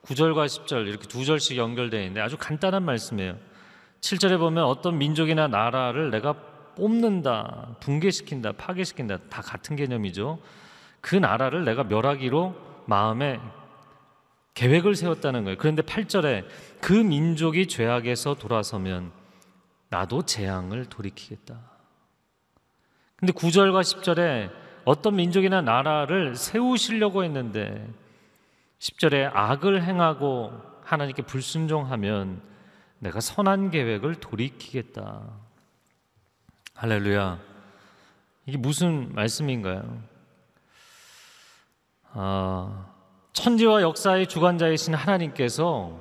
9절과 0.05 0.47
10절 0.47 0.89
이렇게 0.89 1.07
두 1.07 1.25
절씩 1.25 1.57
연결되어 1.57 2.01
있는데 2.01 2.21
아주 2.21 2.37
간단한 2.37 2.83
말씀이에요. 2.83 3.37
7절에 4.01 4.39
보면 4.39 4.65
어떤 4.65 4.99
민족이나 4.99 5.47
나라를 5.47 6.11
내가 6.11 6.33
뽑는다, 6.75 7.77
붕괴시킨다, 7.79 8.53
파괴시킨다 8.53 9.19
다 9.31 9.43
같은 9.43 9.77
개념이죠. 9.77 10.41
그 11.01 11.15
나라를 11.15 11.65
내가 11.65 11.85
멸하기로 11.85 12.57
마음에 12.87 13.39
계획을 14.55 14.95
세웠다는 14.95 15.45
거예요. 15.45 15.57
그런데 15.59 15.83
8절에 15.83 16.47
그 16.81 16.93
민족이 16.93 17.67
죄악에서 17.69 18.35
돌아서면 18.35 19.13
나도 19.89 20.25
재앙을 20.25 20.87
돌이키겠다. 20.87 21.59
근데 23.17 23.33
9절과 23.33 23.81
10절에 23.83 24.51
어떤 24.85 25.17
민족이나 25.17 25.63
나라를 25.63 26.35
세우시려고 26.35 27.25
했는데 27.25 27.89
10절에 28.79 29.31
악을 29.33 29.85
행하고 29.85 30.53
하나님께 30.83 31.23
불순종하면 31.23 32.43
내가 32.99 33.21
선한 33.21 33.71
계획을 33.71 34.17
돌이키겠다. 34.17 35.23
할렐루야. 36.75 37.39
이게 38.47 38.57
무슨 38.59 39.15
말씀인가요? 39.15 40.03
아, 42.13 42.92
천지와 43.33 43.83
역사의 43.83 44.27
주관자이신 44.27 44.95
하나님께서 44.95 45.99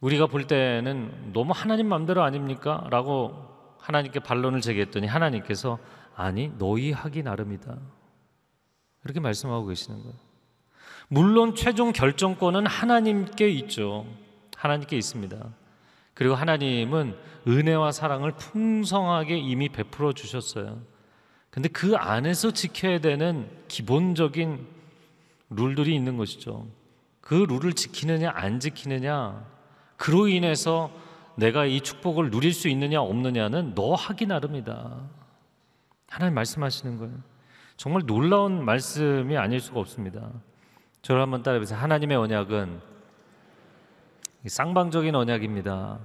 우리가 0.00 0.26
볼 0.26 0.46
때는 0.46 1.32
너무 1.32 1.52
하나님 1.54 1.88
마음대로 1.88 2.22
아닙니까? 2.22 2.86
라고 2.90 3.34
하나님께 3.78 4.20
반론을 4.20 4.60
제기했더니 4.60 5.06
하나님께서 5.06 5.78
아니 6.14 6.50
너희 6.58 6.92
하기 6.92 7.22
나름이다. 7.22 7.76
이렇게 9.04 9.20
말씀하고 9.20 9.66
계시는 9.66 10.02
거예요. 10.02 10.14
물론 11.08 11.54
최종 11.54 11.92
결정권은 11.92 12.66
하나님께 12.66 13.48
있죠. 13.50 14.06
하나님께 14.56 14.96
있습니다. 14.96 15.36
그리고 16.14 16.34
하나님은 16.34 17.16
은혜와 17.46 17.92
사랑을 17.92 18.32
풍성하게 18.32 19.36
이미 19.36 19.68
베풀어 19.68 20.12
주셨어요. 20.12 20.80
근데 21.50 21.68
그 21.68 21.96
안에서 21.96 22.52
지켜야 22.52 22.98
되는 22.98 23.50
기본적인 23.68 24.73
룰들이 25.56 25.94
있는 25.94 26.16
것이죠. 26.16 26.66
그 27.20 27.34
룰을 27.34 27.72
지키느냐 27.72 28.30
안 28.34 28.60
지키느냐 28.60 29.44
그로 29.96 30.28
인해서 30.28 30.90
내가 31.36 31.64
이 31.64 31.80
축복을 31.80 32.30
누릴 32.30 32.52
수 32.52 32.68
있느냐 32.68 33.00
없느냐는 33.00 33.74
너 33.74 33.94
하기 33.94 34.26
나름이다. 34.26 35.00
하나님 36.08 36.34
말씀하시는 36.34 36.98
거예요. 36.98 37.14
정말 37.76 38.02
놀라운 38.06 38.64
말씀이 38.64 39.36
아닐 39.36 39.60
수가 39.60 39.80
없습니다. 39.80 40.30
저를 41.02 41.22
한번 41.22 41.42
따라해보세요. 41.42 41.78
하나님의 41.78 42.16
언약은 42.16 42.80
쌍방적인 44.46 45.14
언약입니다. 45.14 45.98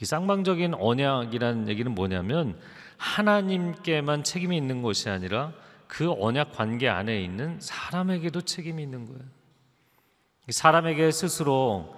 이 0.00 0.04
쌍방적인 0.04 0.74
언약이라는 0.74 1.68
얘기는 1.68 1.94
뭐냐면 1.94 2.58
하나님께만 2.96 4.24
책임이 4.24 4.56
있는 4.56 4.82
것이 4.82 5.08
아니라 5.10 5.52
그 5.88 6.12
언약 6.12 6.52
관계 6.52 6.88
안에 6.88 7.20
있는 7.22 7.58
사람에게도 7.60 8.42
책임이 8.42 8.82
있는 8.82 9.06
거예요. 9.06 9.20
사람에게 10.48 11.10
스스로 11.10 11.96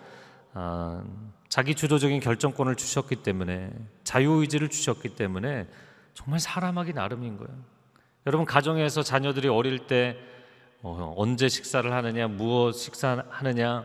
아, 0.55 1.05
자기 1.49 1.75
주도적인 1.75 2.21
결정권을 2.21 2.77
주셨기 2.77 3.17
때문에 3.17 3.71
자유의지를 4.05 4.71
주셨기 4.71 5.11
때문에 5.11 5.69
정말 6.15 6.41
사람하기 6.41 6.93
나름인 6.93 7.37
거예요. 7.37 7.53
여러분 8.27 8.47
가정에서 8.47 9.03
자녀들이 9.03 9.49
어릴 9.49 9.87
때 9.87 10.17
어, 10.83 11.13
언제 11.17 11.49
식사를 11.49 11.93
하느냐, 11.93 12.27
무엇 12.29 12.73
식사하느냐, 12.73 13.85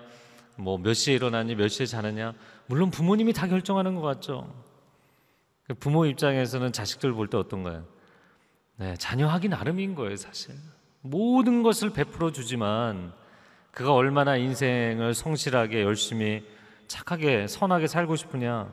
뭐 0.56 0.78
몇 0.78 0.94
시에 0.94 1.16
일어나니, 1.16 1.56
몇 1.56 1.68
시에 1.68 1.86
자느냐, 1.86 2.34
물론 2.68 2.90
부모님이 2.90 3.34
다 3.34 3.48
결정하는 3.48 3.96
것 3.96 4.02
같죠. 4.02 4.54
그 5.68 5.74
부모 5.74 6.06
입장에서는 6.06 6.72
자식들 6.72 7.12
볼 7.14 7.28
때 7.28 7.38
어떤가요? 7.38 7.86
네, 8.78 8.96
자녀 8.98 9.28
하기 9.30 9.50
나름인 9.50 9.96
거예요, 9.96 10.16
사실. 10.18 10.56
모든 11.02 11.64
것을 11.64 11.92
베풀어 11.92 12.32
주지만 12.32 13.14
그가 13.72 13.94
얼마나 13.94 14.36
인생을 14.38 15.14
성실하게 15.14 15.84
열심히 15.84 16.44
착하게 16.88 17.48
선하게 17.48 17.88
살고 17.88 18.16
싶으냐 18.16 18.70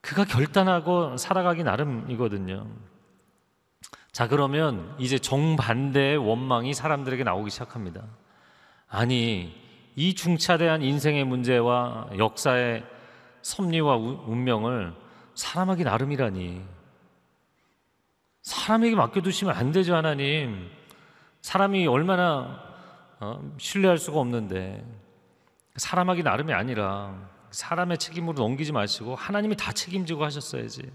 그가 0.00 0.24
결단하고 0.24 1.16
살아가기 1.16 1.62
나름이거든요. 1.62 2.66
자 4.12 4.28
그러면 4.28 4.94
이제 4.98 5.18
정반대의 5.18 6.16
원망이 6.16 6.74
사람들에게 6.74 7.22
나오기 7.24 7.50
시작합니다. 7.50 8.04
아니 8.88 9.54
이 9.96 10.14
중차대한 10.14 10.82
인생의 10.82 11.24
문제와 11.24 12.10
역사의 12.18 12.84
섭리와 13.42 13.96
우- 13.96 14.24
운명을 14.26 14.94
사람하기 15.34 15.84
나름이라니. 15.84 16.62
사람에게 18.42 18.96
맡겨두시면 18.96 19.54
안 19.54 19.72
되죠, 19.72 19.94
하나님. 19.94 20.70
사람이 21.42 21.86
얼마나 21.86 22.62
어, 23.20 23.52
신뢰할 23.58 23.98
수가 23.98 24.18
없는데 24.18 24.84
사람하기 25.76 26.22
나름이 26.22 26.52
아니라 26.52 27.14
사람의 27.50 27.98
책임으로 27.98 28.42
넘기지 28.42 28.72
마시고 28.72 29.14
하나님이 29.14 29.56
다 29.56 29.72
책임지고 29.72 30.24
하셨어야지. 30.24 30.90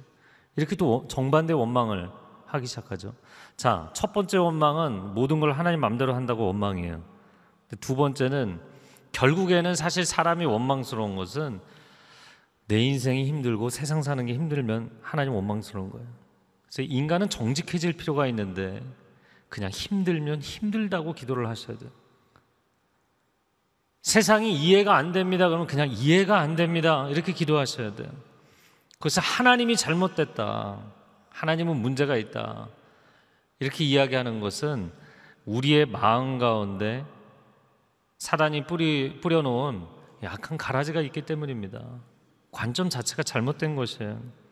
이렇게 0.55 0.75
또 0.75 1.05
정반대 1.08 1.53
원망을 1.53 2.10
하기 2.47 2.65
시작하죠. 2.65 3.13
자, 3.58 3.89
첫 3.93 4.13
번째 4.13 4.38
원망은 4.38 5.13
모든 5.13 5.39
걸 5.39 5.51
하나님 5.51 5.81
마음대로 5.81 6.15
한다고 6.15 6.45
원망이에요. 6.47 7.03
두 7.79 7.95
번째는 7.95 8.62
결국에는 9.12 9.75
사실 9.75 10.05
사람이 10.05 10.45
원망스러운 10.45 11.15
것은 11.15 11.60
내 12.67 12.79
인생이 12.79 13.25
힘들고 13.25 13.69
세상 13.69 14.01
사는 14.01 14.25
게 14.25 14.34
힘들면 14.34 14.99
하나님 15.01 15.34
원망스러운 15.34 15.89
거예요. 15.91 16.08
그래서 16.76 16.92
인간은 16.92 17.30
정직해질 17.30 17.94
필요가 17.94 18.28
있는데 18.28 18.84
그냥 19.48 19.70
힘들면 19.70 20.42
힘들다고 20.42 21.14
기도를 21.14 21.48
하셔야 21.48 21.78
돼요. 21.78 21.90
세상이 24.02 24.54
이해가 24.54 24.94
안 24.98 25.14
됩니다. 25.14 25.48
그러면 25.48 25.68
그냥 25.68 25.90
이해가 25.90 26.38
안 26.38 26.58
됩니다. 26.58 27.08
이렇게 27.10 27.32
기도하셔야 27.32 27.96
돼요. 27.96 28.12
그래서 29.00 29.22
하나님이 29.22 29.78
잘못됐다. 29.78 30.80
하나님은 31.30 31.78
문제가 31.78 32.18
있다. 32.18 32.68
이렇게 33.60 33.86
이야기하는 33.86 34.42
것은 34.42 34.92
우리의 35.46 35.86
마음 35.86 36.40
가운데 36.40 37.06
사단이 38.18 38.68
뿌리, 38.68 39.22
뿌려놓은 39.22 39.86
약한 40.24 40.58
가라지가 40.58 41.00
있기 41.02 41.22
때문입니다. 41.22 41.86
관점 42.52 42.90
자체가 42.90 43.24
잘못된 43.24 43.78
것이에요. 43.78 44.44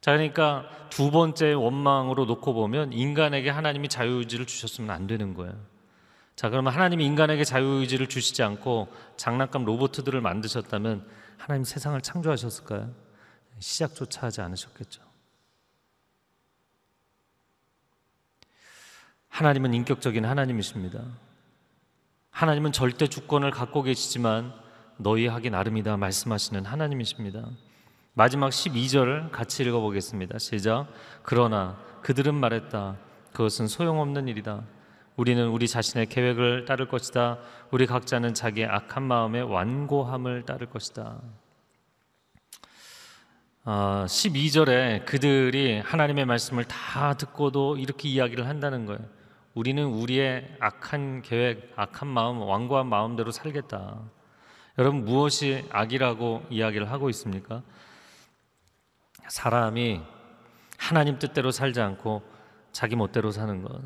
자, 0.00 0.12
그러니까 0.12 0.68
두 0.88 1.10
번째 1.10 1.52
원망으로 1.52 2.24
놓고 2.24 2.54
보면 2.54 2.92
인간에게 2.92 3.50
하나님이 3.50 3.88
자유의지를 3.88 4.46
주셨으면 4.46 4.90
안 4.90 5.06
되는 5.06 5.34
거예요. 5.34 5.54
자, 6.36 6.48
그러면 6.48 6.72
하나님이 6.72 7.04
인간에게 7.04 7.44
자유의지를 7.44 8.08
주시지 8.08 8.42
않고 8.42 8.88
장난감 9.16 9.64
로봇들을 9.64 10.18
만드셨다면 10.20 11.06
하나님 11.36 11.64
세상을 11.64 12.00
창조하셨을까요? 12.00 12.90
시작조차 13.58 14.26
하지 14.26 14.40
않으셨겠죠. 14.40 15.02
하나님은 19.28 19.74
인격적인 19.74 20.24
하나님이십니다. 20.24 21.04
하나님은 22.30 22.72
절대 22.72 23.06
주권을 23.06 23.50
갖고 23.50 23.82
계시지만 23.82 24.54
너희 24.96 25.26
하기 25.26 25.50
나름이다 25.50 25.98
말씀하시는 25.98 26.64
하나님이십니다. 26.64 27.46
마지막 28.12 28.50
12절 28.50 29.30
같이 29.30 29.62
읽어보겠습니다. 29.62 30.38
시작. 30.38 30.88
그러나 31.22 31.78
그들은 32.02 32.34
말했다. 32.34 32.96
그것은 33.32 33.68
소용없는 33.68 34.26
일이다. 34.26 34.64
우리는 35.16 35.48
우리 35.48 35.68
자신의 35.68 36.06
계획을 36.06 36.64
따를 36.64 36.88
것이다. 36.88 37.38
우리 37.70 37.86
각자는 37.86 38.34
자기의 38.34 38.66
악한 38.66 39.04
마음의 39.04 39.44
완고함을 39.44 40.44
따를 40.44 40.66
것이다. 40.68 41.20
아, 43.64 44.06
12절에 44.08 45.04
그들이 45.04 45.78
하나님의 45.80 46.24
말씀을 46.24 46.64
다 46.64 47.14
듣고도 47.14 47.76
이렇게 47.76 48.08
이야기를 48.08 48.48
한다는 48.48 48.86
거예요. 48.86 49.00
우리는 49.54 49.84
우리의 49.84 50.56
악한 50.58 51.22
계획, 51.22 51.72
악한 51.76 52.08
마음, 52.08 52.40
완고한 52.40 52.88
마음대로 52.88 53.30
살겠다. 53.30 54.00
여러분 54.78 55.04
무엇이 55.04 55.64
악이라고 55.70 56.46
이야기를 56.50 56.90
하고 56.90 57.10
있습니까? 57.10 57.62
사람이 59.28 60.00
하나님 60.78 61.18
뜻대로 61.18 61.50
살지 61.50 61.80
않고 61.80 62.22
자기 62.72 62.96
멋대로 62.96 63.30
사는 63.30 63.62
것. 63.62 63.80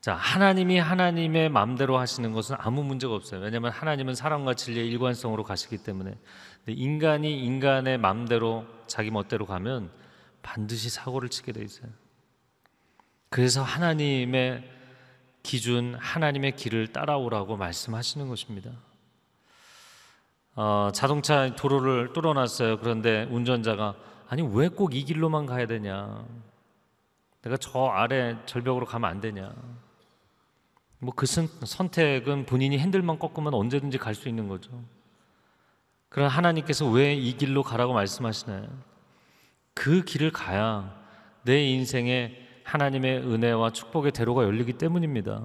자, 0.00 0.14
하나님이 0.14 0.78
하나님의 0.78 1.48
마음대로 1.48 1.98
하시는 1.98 2.30
것은 2.32 2.56
아무 2.58 2.82
문제가 2.82 3.14
없어요. 3.14 3.40
왜냐하면 3.40 3.72
하나님은 3.72 4.14
사랑과 4.14 4.52
진리의 4.52 4.86
일관성으로 4.88 5.44
가시기 5.44 5.78
때문에. 5.78 6.18
인간이 6.66 7.42
인간의 7.42 7.96
마음대로 7.96 8.66
자기 8.86 9.10
멋대로 9.10 9.46
가면 9.46 9.90
반드시 10.42 10.90
사고를 10.90 11.30
치게 11.30 11.52
돼 11.52 11.62
있어요. 11.62 11.90
그래서 13.30 13.62
하나님의 13.62 14.70
기준, 15.42 15.94
하나님의 15.94 16.56
길을 16.56 16.88
따라오라고 16.88 17.56
말씀하시는 17.56 18.28
것입니다. 18.28 18.70
어, 20.56 20.90
자동차 20.92 21.54
도로를 21.56 22.12
뚫어놨어요. 22.12 22.78
그런데 22.78 23.24
운전자가 23.30 23.94
아니 24.28 24.42
왜 24.42 24.68
꼭 24.68 24.94
이 24.94 25.04
길로만 25.04 25.46
가야 25.46 25.66
되냐? 25.66 26.24
내가 27.42 27.56
저 27.56 27.86
아래 27.86 28.36
절벽으로 28.46 28.86
가면 28.86 29.10
안 29.10 29.20
되냐? 29.20 29.52
뭐 31.00 31.12
그 31.14 31.26
선택은 31.26 32.46
본인이 32.46 32.78
핸들만 32.78 33.18
꺾으면 33.18 33.52
언제든지 33.54 33.98
갈 33.98 34.14
수 34.14 34.28
있는 34.28 34.48
거죠. 34.48 34.70
그러나 36.08 36.28
하나님께서 36.30 36.88
왜 36.88 37.14
이 37.14 37.36
길로 37.36 37.62
가라고 37.62 37.92
말씀하시나요? 37.92 38.68
그 39.74 40.04
길을 40.04 40.30
가야 40.30 40.94
내 41.42 41.64
인생에 41.64 42.38
하나님의 42.62 43.18
은혜와 43.18 43.70
축복의 43.70 44.12
대로가 44.12 44.44
열리기 44.44 44.74
때문입니다. 44.74 45.42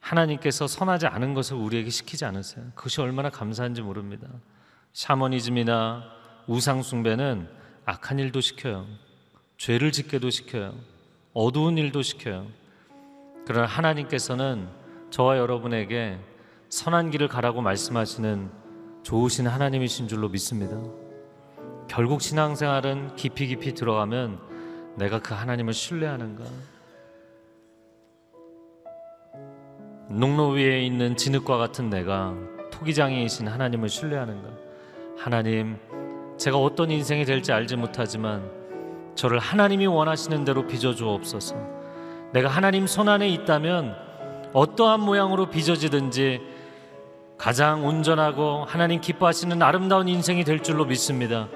하나님께서 0.00 0.66
선하지 0.66 1.06
않은 1.06 1.34
것을 1.34 1.56
우리에게 1.56 1.90
시키지 1.90 2.24
않으세요. 2.24 2.64
그것이 2.74 3.00
얼마나 3.00 3.30
감사한지 3.30 3.82
모릅니다. 3.82 4.26
샤머니즘이나 4.92 6.04
우상숭배는 6.46 7.48
악한 7.84 8.18
일도 8.18 8.40
시켜요. 8.40 8.86
죄를 9.56 9.92
짓게도 9.92 10.30
시켜요. 10.30 10.74
어두운 11.32 11.78
일도 11.78 12.02
시켜요. 12.02 12.46
그러나 13.46 13.66
하나님께서는 13.66 14.68
저와 15.10 15.38
여러분에게 15.38 16.18
선한 16.70 17.10
길을 17.10 17.28
가라고 17.28 17.62
말씀하시는 17.62 18.50
좋으신 19.02 19.46
하나님이신 19.46 20.08
줄로 20.08 20.28
믿습니다. 20.28 20.76
결국 21.88 22.22
신앙생활은 22.22 23.16
깊이 23.16 23.46
깊이 23.48 23.74
들어가면 23.74 24.38
내가 24.96 25.20
그 25.20 25.34
하나님을 25.34 25.72
신뢰하는가? 25.72 26.44
농로 30.10 30.48
위에 30.48 30.82
있는 30.82 31.16
진흙과 31.16 31.56
같은 31.56 31.88
내가 31.88 32.34
토기장이신 32.72 33.46
하나님을 33.46 33.88
신뢰하는가? 33.88 34.48
하나님, 35.16 35.76
제가 36.36 36.58
어떤 36.58 36.90
인생이 36.90 37.24
될지 37.24 37.52
알지 37.52 37.76
못하지만 37.76 38.50
저를 39.14 39.38
하나님이 39.38 39.86
원하시는 39.86 40.44
대로 40.44 40.66
빚어 40.66 40.94
주옵소서. 40.94 41.54
내가 42.32 42.48
하나님 42.48 42.88
손 42.88 43.08
안에 43.08 43.28
있다면 43.28 43.94
어떠한 44.52 45.00
모양으로 45.00 45.48
빚어지든지 45.48 46.40
가장 47.38 47.86
온전하고 47.86 48.64
하나님 48.66 49.00
기뻐하시는 49.00 49.62
아름다운 49.62 50.08
인생이 50.08 50.42
될 50.42 50.60
줄로 50.60 50.86
믿습니다. 50.86 51.48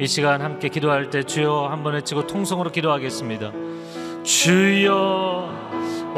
이 0.00 0.06
시간 0.06 0.40
함께 0.40 0.70
기도할 0.70 1.10
때 1.10 1.24
주여 1.24 1.68
한번 1.70 1.92
외치고 1.92 2.26
통성으로 2.26 2.70
기도하겠습니다. 2.70 3.52
주여, 4.22 5.67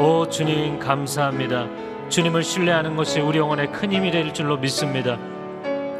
오 0.01 0.27
주님 0.27 0.79
감사합니다. 0.79 1.67
주님을 2.09 2.41
신뢰하는 2.41 2.95
것이 2.95 3.19
우리 3.19 3.37
영혼의 3.37 3.71
큰 3.71 3.91
힘이 3.91 4.09
될 4.09 4.33
줄로 4.33 4.57
믿습니다. 4.57 5.19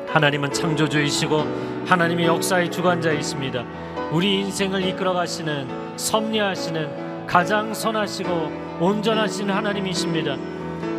하나님은 0.07 0.51
창조주이시고 0.51 1.85
하나님이 1.85 2.25
역사의 2.25 2.71
주관자이십니다. 2.71 3.63
우리 4.11 4.39
인생을 4.39 4.83
이끌어 4.87 5.13
가시는 5.13 5.67
섭리하시는 5.97 7.27
가장 7.27 7.75
선하시고 7.75 8.79
온전하신 8.79 9.51
하나님이십니다. 9.51 10.35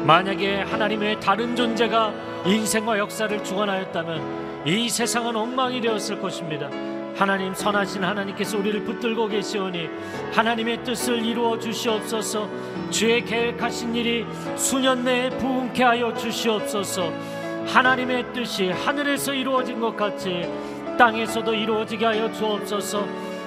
만약에 0.07 0.63
하나님의 0.63 1.19
다른 1.19 1.57
존재가 1.57 2.13
인생과 2.47 3.01
역사를 3.01 3.43
주관하였다면 3.43 4.63
이 4.65 4.89
세상은 4.89 5.35
엉망이 5.35 5.81
되었을 5.81 6.21
것입니다. 6.21 6.71
하나님 7.23 7.55
선하신 7.55 8.03
하나님께서 8.03 8.59
우리를 8.59 8.83
붙들고 8.83 9.29
계시오니 9.29 9.89
하나님의 10.35 10.83
뜻을 10.83 11.25
이루어 11.25 11.57
주시옵소서. 11.57 12.49
주의 12.91 13.25
계획하신 13.25 13.95
일이 13.95 14.27
수년 14.57 15.05
내에 15.05 15.31
부흥케 15.31 15.85
하여 15.85 16.13
주시옵소서. 16.15 17.13
하나님의 17.69 18.33
뜻이 18.33 18.71
하늘에서 18.71 19.35
이루어진 19.35 19.79
것 19.79 19.97
같이 19.97 20.51
땅에서도 20.99 21.55
이루어지게 21.55 22.05
하여 22.05 22.33
주옵소서. 22.33 23.07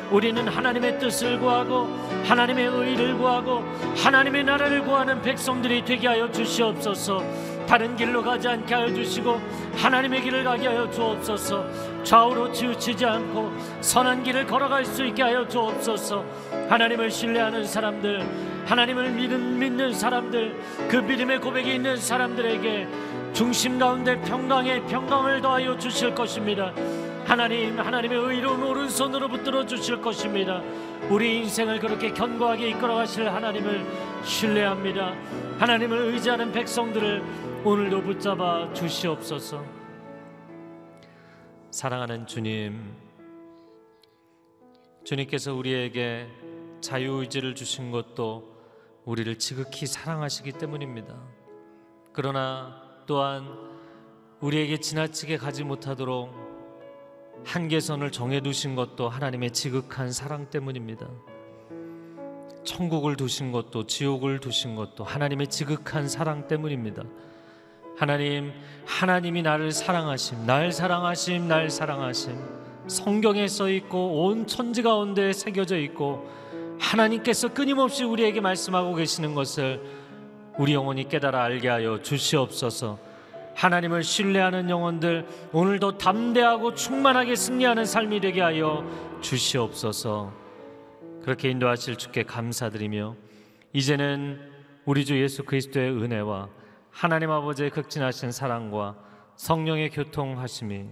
우리는 0.10 0.48
하나님의 0.48 0.98
뜻을 0.98 1.38
구하고 1.38 1.90
하나님의 2.30 2.68
의를 2.68 3.18
구하고 3.18 3.62
하나님의 3.98 4.46
나라를 4.46 4.86
구하는 4.86 5.22
백성들이 5.22 5.84
되게 5.84 6.08
하여 6.08 6.32
주시옵소서. 6.32 7.22
다른 7.68 7.98
길로 7.98 8.24
가지 8.24 8.48
않게 8.48 8.74
하여 8.74 8.94
주시고 8.94 9.42
하나님의 9.76 10.22
길을 10.22 10.46
가게 10.46 10.68
하여 10.68 10.90
주옵소서. 10.90 11.95
좌우로 12.06 12.52
치우치지 12.52 13.04
않고 13.04 13.52
선한 13.82 14.24
길을 14.24 14.46
걸어갈 14.46 14.86
수 14.86 15.04
있게 15.06 15.24
하여 15.24 15.46
주옵소서. 15.48 16.24
하나님을 16.70 17.12
신뢰하는 17.12 17.66
사람들 17.66 18.26
하나님을 18.66 19.12
믿는, 19.12 19.60
믿는 19.60 19.94
사람들 19.94 20.56
그 20.88 20.98
믿음의 20.98 21.42
고백이 21.42 21.76
있는 21.76 21.98
사람들에게 21.98 22.88
중심 23.34 23.78
가운데 23.78 24.20
평강의 24.22 24.86
평강을 24.86 25.42
더하여 25.42 25.78
주실 25.78 26.16
것입니다. 26.16 26.74
하나님 27.26 27.80
하나님의 27.80 28.18
의로운 28.18 28.64
오른손으로 28.64 29.28
붙들어 29.28 29.66
주실 29.66 30.00
것입니다. 30.00 30.62
우리 31.10 31.40
인생을 31.40 31.80
그렇게 31.80 32.12
견고하게 32.14 32.70
이끌어 32.70 32.96
가실 32.96 33.28
하나님을 33.28 33.86
신뢰합니다. 34.24 35.14
하나님을 35.60 36.14
의지하는 36.14 36.52
백성들을 36.52 37.24
오늘도 37.64 38.02
붙잡아 38.04 38.74
주시옵소서 38.74 39.75
사랑하는 41.76 42.26
주님, 42.26 42.96
주님께서 45.04 45.54
우리에게 45.54 46.26
자유의지를 46.80 47.54
주신 47.54 47.92
것도 47.92 48.50
우리를 49.04 49.38
지극히 49.40 49.86
사랑하시기 49.86 50.54
때문입니다. 50.54 51.22
그러나 52.14 52.82
또한 53.06 53.46
우리에게 54.40 54.78
지나치게 54.78 55.36
가지 55.36 55.66
못하도록 55.66 56.30
한계선을 57.44 58.10
정해두신 58.14 58.78
것도 58.78 59.10
하나님의 59.10 59.52
지극한 59.52 60.14
사랑 60.14 60.50
때문입니다. 60.50 61.10
천국을 62.64 63.18
두신 63.18 63.52
것도 63.52 63.86
지옥을 63.86 64.40
두신 64.40 64.78
것도 64.78 65.04
하나님의 65.04 65.48
지극한 65.50 66.08
사랑 66.08 66.48
때문입니다. 66.48 67.04
하나님, 67.98 68.52
하나님이 68.86 69.42
나를 69.42 69.72
사랑하심, 69.72 70.46
날 70.46 70.72
사랑하심, 70.72 71.48
날 71.48 71.70
사랑하심. 71.70 72.38
성경에 72.88 73.48
써 73.48 73.70
있고 73.70 74.26
온 74.26 74.46
천지 74.46 74.84
가운데 74.84 75.32
새겨져 75.32 75.78
있고 75.78 76.30
하나님께서 76.80 77.54
끊임없이 77.54 78.04
우리에게 78.04 78.42
말씀하고 78.42 78.94
계시는 78.96 79.34
것을 79.34 79.82
우리 80.58 80.74
영혼이 80.74 81.08
깨달아 81.08 81.42
알게 81.44 81.70
하여 81.70 82.02
주시옵소서. 82.02 83.00
하나님을 83.56 84.04
신뢰하는 84.04 84.70
영혼들 84.70 85.26
오늘도 85.54 85.98
담대하고 85.98 86.76
충만하게 86.76 87.36
승리하는 87.36 87.86
삶이 87.86 88.20
되게 88.20 88.42
하여 88.42 88.86
주시옵소서. 89.22 90.34
그렇게 91.24 91.50
인도하실 91.50 91.96
주께 91.96 92.24
감사드리며 92.24 93.16
이제는 93.72 94.40
우리 94.84 95.06
주 95.06 95.20
예수 95.20 95.44
그리스도의 95.44 95.92
은혜와 95.92 96.50
하나님 96.96 97.30
아버지의 97.30 97.72
극진하신 97.72 98.32
사랑과 98.32 98.96
성령의 99.36 99.90
교통하심이 99.90 100.86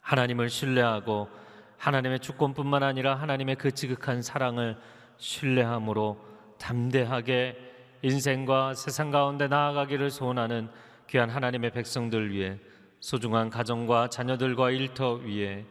하나님을 0.00 0.50
신뢰하고 0.50 1.30
하나님의 1.78 2.20
주권뿐만 2.20 2.82
아니라 2.82 3.14
하나님의 3.14 3.56
그 3.56 3.70
지극한 3.70 4.20
사랑을 4.20 4.76
신뢰함으로 5.16 6.20
담대하게 6.58 7.56
인생과 8.02 8.74
세상 8.74 9.10
가운데 9.10 9.48
나아가기를 9.48 10.10
소원하는 10.10 10.68
귀한 11.08 11.30
하나님의 11.30 11.70
백성들 11.70 12.30
위해 12.30 12.58
소중한 13.00 13.48
가정과 13.48 14.10
자녀들과 14.10 14.72
일터 14.72 15.14
위에 15.14 15.64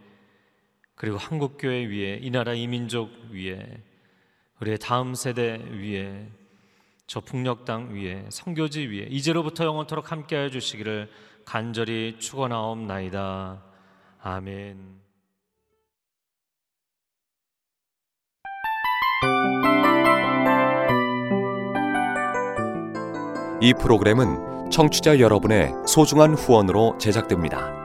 그리고 0.95 1.17
한국 1.17 1.57
교회 1.59 1.85
위에 1.85 2.17
이 2.23 2.31
나라 2.31 2.53
이민족 2.53 3.11
위에 3.29 3.83
우리의 4.61 4.79
다음 4.79 5.13
세대 5.13 5.61
위에 5.73 6.27
저땅 7.07 7.93
위에 7.93 8.25
성교지 8.29 8.87
위에 8.87 9.07
이제로부터 9.09 9.65
영원토록 9.65 10.11
함께하여 10.11 10.49
주시기를 10.49 11.09
간절히 11.45 12.17
축원하옵나이다. 12.19 13.61
아멘. 14.21 14.95
이 23.61 23.73
프로그램은 23.73 24.69
청취자 24.71 25.19
여러분의 25.19 25.71
소중한 25.87 26.33
후원으로 26.33 26.97
제작됩니다. 26.97 27.84